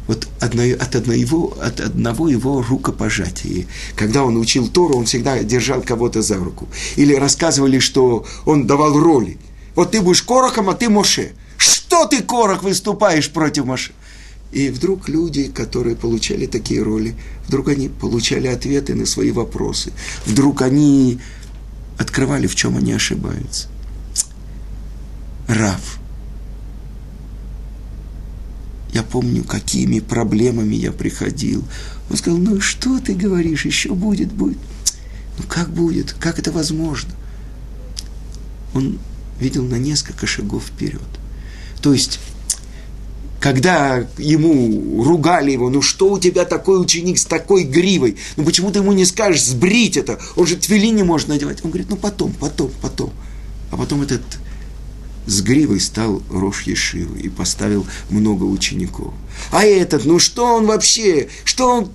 вот 0.08 0.26
одно, 0.40 0.64
от, 0.64 0.96
одного, 0.96 1.56
от 1.62 1.78
одного 1.78 2.28
его 2.28 2.64
рукопожатия. 2.68 3.66
Когда 3.94 4.24
он 4.24 4.36
учил 4.36 4.66
Тору, 4.66 4.98
он 4.98 5.04
всегда 5.04 5.40
держал 5.44 5.82
кого-то 5.82 6.20
за 6.20 6.34
руку. 6.34 6.66
Или 6.96 7.14
рассказывали, 7.14 7.78
что 7.78 8.26
он 8.44 8.66
давал 8.66 8.98
роли. 8.98 9.38
Вот 9.76 9.92
ты 9.92 10.00
будешь 10.00 10.22
Корохом, 10.22 10.68
а 10.68 10.74
ты 10.74 10.88
Моше. 10.88 11.30
Что 11.56 12.06
ты, 12.06 12.22
Корох, 12.22 12.64
выступаешь 12.64 13.30
против 13.30 13.66
Моше? 13.66 13.92
И 14.50 14.70
вдруг 14.70 15.08
люди, 15.08 15.44
которые 15.44 15.94
получали 15.94 16.46
такие 16.46 16.82
роли, 16.82 17.14
вдруг 17.46 17.68
они 17.68 17.88
получали 17.88 18.48
ответы 18.48 18.96
на 18.96 19.06
свои 19.06 19.30
вопросы. 19.30 19.92
Вдруг 20.24 20.62
они 20.62 21.20
открывали, 21.98 22.48
в 22.48 22.56
чем 22.56 22.76
они 22.76 22.92
ошибаются. 22.92 23.68
Рав– 25.46 25.95
я 28.96 29.02
помню, 29.02 29.44
какими 29.44 30.00
проблемами 30.00 30.74
я 30.74 30.90
приходил. 30.90 31.62
Он 32.08 32.16
сказал, 32.16 32.38
ну 32.38 32.62
что 32.62 32.98
ты 32.98 33.14
говоришь, 33.14 33.66
еще 33.66 33.90
будет, 33.90 34.32
будет. 34.32 34.56
Ну 35.36 35.44
как 35.46 35.68
будет, 35.68 36.14
как 36.14 36.38
это 36.38 36.50
возможно? 36.50 37.10
Он 38.72 38.98
видел 39.38 39.64
на 39.64 39.74
несколько 39.74 40.26
шагов 40.26 40.64
вперед. 40.64 41.02
То 41.82 41.92
есть, 41.92 42.20
когда 43.38 44.06
ему 44.16 45.04
ругали 45.04 45.50
его, 45.50 45.68
ну 45.68 45.82
что 45.82 46.12
у 46.12 46.18
тебя 46.18 46.46
такой 46.46 46.80
ученик 46.80 47.18
с 47.18 47.26
такой 47.26 47.64
гривой, 47.64 48.16
ну 48.36 48.44
почему 48.44 48.70
ты 48.70 48.78
ему 48.78 48.92
не 48.92 49.04
скажешь 49.04 49.44
сбрить 49.44 49.98
это, 49.98 50.18
он 50.36 50.46
же 50.46 50.56
твили 50.56 50.86
не 50.86 51.02
может 51.02 51.28
надевать. 51.28 51.62
Он 51.62 51.70
говорит, 51.70 51.90
ну 51.90 51.96
потом, 51.96 52.32
потом, 52.32 52.70
потом. 52.80 53.12
А 53.70 53.76
потом 53.76 54.00
этот 54.00 54.22
с 55.26 55.42
гривой 55.42 55.80
стал 55.80 56.22
Рош 56.30 56.62
Ешивы 56.62 57.20
и 57.20 57.28
поставил 57.28 57.86
много 58.10 58.44
учеников. 58.44 59.12
А 59.50 59.64
этот, 59.64 60.04
ну 60.04 60.18
что 60.18 60.54
он 60.54 60.66
вообще? 60.66 61.28
Что 61.44 61.68
он... 61.68 61.90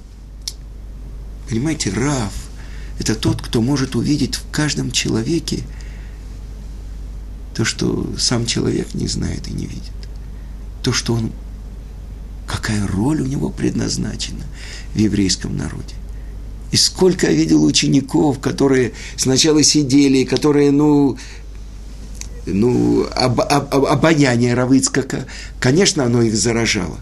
Понимаете, 1.50 1.92
Рав– 1.92 2.34
это 3.00 3.16
тот, 3.16 3.42
кто 3.42 3.62
может 3.62 3.96
увидеть 3.96 4.36
в 4.36 4.52
каждом 4.52 4.92
человеке 4.92 5.64
то, 7.56 7.66
что 7.66 8.14
сам 8.18 8.46
человек 8.46 8.94
не 8.94 9.08
знает 9.08 9.48
и 9.48 9.52
не 9.52 9.66
видит. 9.66 9.92
То, 10.84 10.94
что 10.94 11.14
он... 11.14 11.32
Какая 12.48 12.86
роль 12.86 13.22
у 13.22 13.26
него 13.26 13.50
предназначена 13.50 14.44
в 14.94 14.98
еврейском 14.98 15.56
народе. 15.56 15.96
И 16.72 16.78
сколько 16.78 17.28
я 17.28 17.34
видел 17.34 17.64
учеников, 17.64 18.40
которые 18.40 18.94
сначала 19.18 19.62
сидели, 19.64 20.24
которые, 20.24 20.72
ну, 20.72 21.18
ну, 22.46 23.08
об, 23.16 23.42
об, 23.42 23.74
об, 23.74 23.86
обаяние 23.86 24.54
Равыцкака, 24.54 25.26
конечно, 25.60 26.06
оно 26.06 26.22
их 26.22 26.36
заражало. 26.36 27.00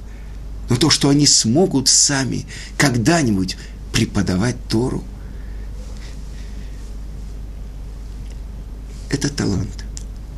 Но 0.70 0.76
то, 0.76 0.90
что 0.90 1.10
они 1.10 1.26
смогут 1.26 1.88
сами 1.88 2.46
когда-нибудь 2.78 3.58
преподавать 3.92 4.56
Тору. 4.68 5.04
Это 9.10 9.30
талант. 9.30 9.86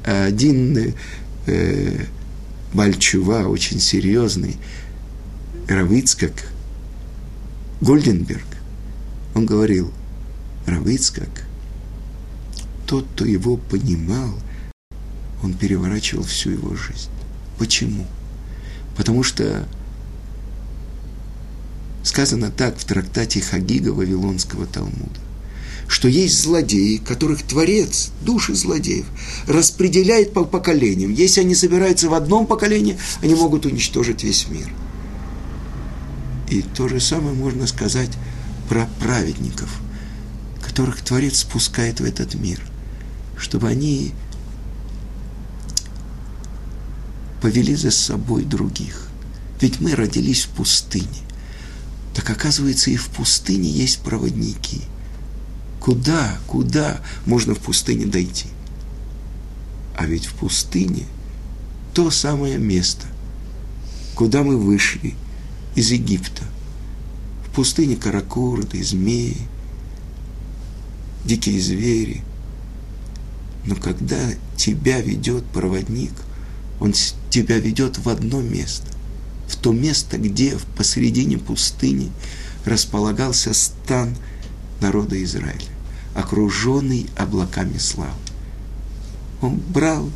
Один 0.05 0.95
э, 1.45 2.05
Бальчува, 2.73 3.47
очень 3.47 3.79
серьезный, 3.79 4.57
Равицкак, 5.67 6.31
Гольденберг, 7.81 8.45
он 9.35 9.45
говорил, 9.45 9.91
Равицкак, 10.65 11.47
тот, 12.87 13.05
кто 13.13 13.25
его 13.25 13.57
понимал, 13.57 14.33
он 15.43 15.53
переворачивал 15.53 16.23
всю 16.23 16.51
его 16.51 16.75
жизнь. 16.75 17.09
Почему? 17.57 18.05
Потому 18.95 19.23
что 19.23 19.67
сказано 22.03 22.51
так 22.51 22.77
в 22.77 22.83
трактате 22.85 23.41
Хагига 23.41 23.89
Вавилонского 23.89 24.65
Талмуда, 24.65 25.19
что 25.87 26.07
есть 26.07 26.41
злодеи, 26.41 26.97
которых 26.97 27.43
Творец, 27.43 28.11
души 28.21 28.55
злодеев, 28.55 29.05
распределяет 29.47 30.33
по 30.33 30.43
поколениям. 30.43 31.13
Если 31.13 31.41
они 31.41 31.55
собираются 31.55 32.09
в 32.09 32.13
одном 32.13 32.47
поколении, 32.47 32.97
они 33.21 33.35
могут 33.35 33.65
уничтожить 33.65 34.23
весь 34.23 34.47
мир. 34.47 34.71
И 36.49 36.61
то 36.61 36.87
же 36.87 36.99
самое 36.99 37.33
можно 37.33 37.67
сказать 37.67 38.11
про 38.67 38.87
праведников, 38.99 39.69
которых 40.61 41.01
Творец 41.01 41.39
спускает 41.39 41.99
в 41.99 42.05
этот 42.05 42.35
мир, 42.35 42.59
чтобы 43.37 43.67
они 43.67 44.13
повели 47.41 47.75
за 47.75 47.91
собой 47.91 48.43
других. 48.43 49.07
Ведь 49.59 49.81
мы 49.81 49.95
родились 49.95 50.45
в 50.45 50.49
пустыне. 50.49 51.07
Так 52.13 52.29
оказывается, 52.29 52.91
и 52.91 52.95
в 52.95 53.07
пустыне 53.07 53.69
есть 53.69 53.99
проводники. 53.99 54.81
Куда, 55.79 56.37
куда 56.47 57.01
можно 57.25 57.55
в 57.55 57.59
пустыне 57.59 58.05
дойти? 58.05 58.47
А 59.97 60.05
ведь 60.05 60.25
в 60.25 60.33
пустыне 60.33 61.05
то 61.93 62.11
самое 62.11 62.57
место, 62.57 63.07
куда 64.15 64.43
мы 64.43 64.57
вышли 64.57 65.15
из 65.75 65.91
Египта. 65.91 66.43
В 67.47 67.55
пустыне 67.55 67.95
каракурды, 67.95 68.83
змеи, 68.83 69.37
дикие 71.25 71.59
звери. 71.59 72.23
Но 73.65 73.75
когда 73.75 74.17
тебя 74.55 75.01
ведет 75.01 75.45
проводник, 75.45 76.13
он 76.81 76.93
тебя 77.29 77.59
ведет 77.59 77.99
в 77.99 78.09
одно 78.09 78.41
место, 78.41 78.87
в 79.47 79.55
то 79.55 79.71
место, 79.71 80.17
где 80.17 80.57
в 80.57 80.65
посередине 80.65 81.37
пустыни 81.37 82.11
располагался 82.65 83.53
стан 83.53 84.17
народа 84.81 85.23
Израиля, 85.23 85.61
окруженный 86.15 87.05
облаками 87.15 87.77
славы. 87.77 88.11
Он 89.41 89.57
брал 89.57 90.09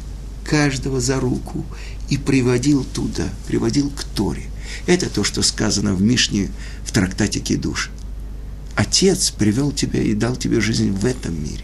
каждого 0.44 1.00
за 1.00 1.20
руку 1.20 1.64
и 2.10 2.18
приводил 2.18 2.84
туда, 2.84 3.30
приводил 3.48 3.92
к 3.92 4.04
Торе. 4.04 4.44
Это 4.88 5.08
то, 5.08 5.24
что 5.24 5.44
сказано 5.44 5.94
в 5.94 6.02
Мишне 6.02 6.50
в 6.84 6.92
трактате 6.92 7.42
Кедуш. 7.42 7.92
Отец 8.76 9.30
привел 9.30 9.72
тебя 9.72 10.02
и 10.02 10.16
дал 10.16 10.36
тебе 10.36 10.60
жизнь 10.62 10.92
в 10.92 11.06
этом 11.06 11.42
мире. 11.42 11.64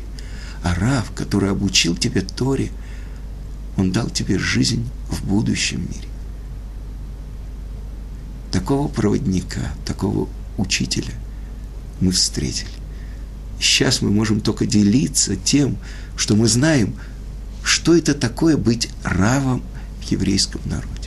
А 0.63 0.75
Рав, 0.75 1.11
который 1.15 1.49
обучил 1.49 1.95
тебя 1.95 2.21
Торе, 2.21 2.71
он 3.81 3.91
дал 3.91 4.09
тебе 4.09 4.37
жизнь 4.37 4.87
в 5.09 5.23
будущем 5.25 5.81
мире. 5.81 6.07
Такого 8.51 8.87
проводника, 8.87 9.73
такого 9.85 10.29
учителя 10.57 11.13
мы 11.99 12.11
встретили. 12.11 12.69
Сейчас 13.59 14.01
мы 14.01 14.11
можем 14.11 14.39
только 14.39 14.65
делиться 14.65 15.35
тем, 15.35 15.77
что 16.15 16.35
мы 16.35 16.47
знаем, 16.47 16.95
что 17.63 17.95
это 17.95 18.13
такое 18.13 18.55
быть 18.55 18.89
равом 19.03 19.63
в 19.99 20.11
еврейском 20.11 20.61
народе. 20.65 21.00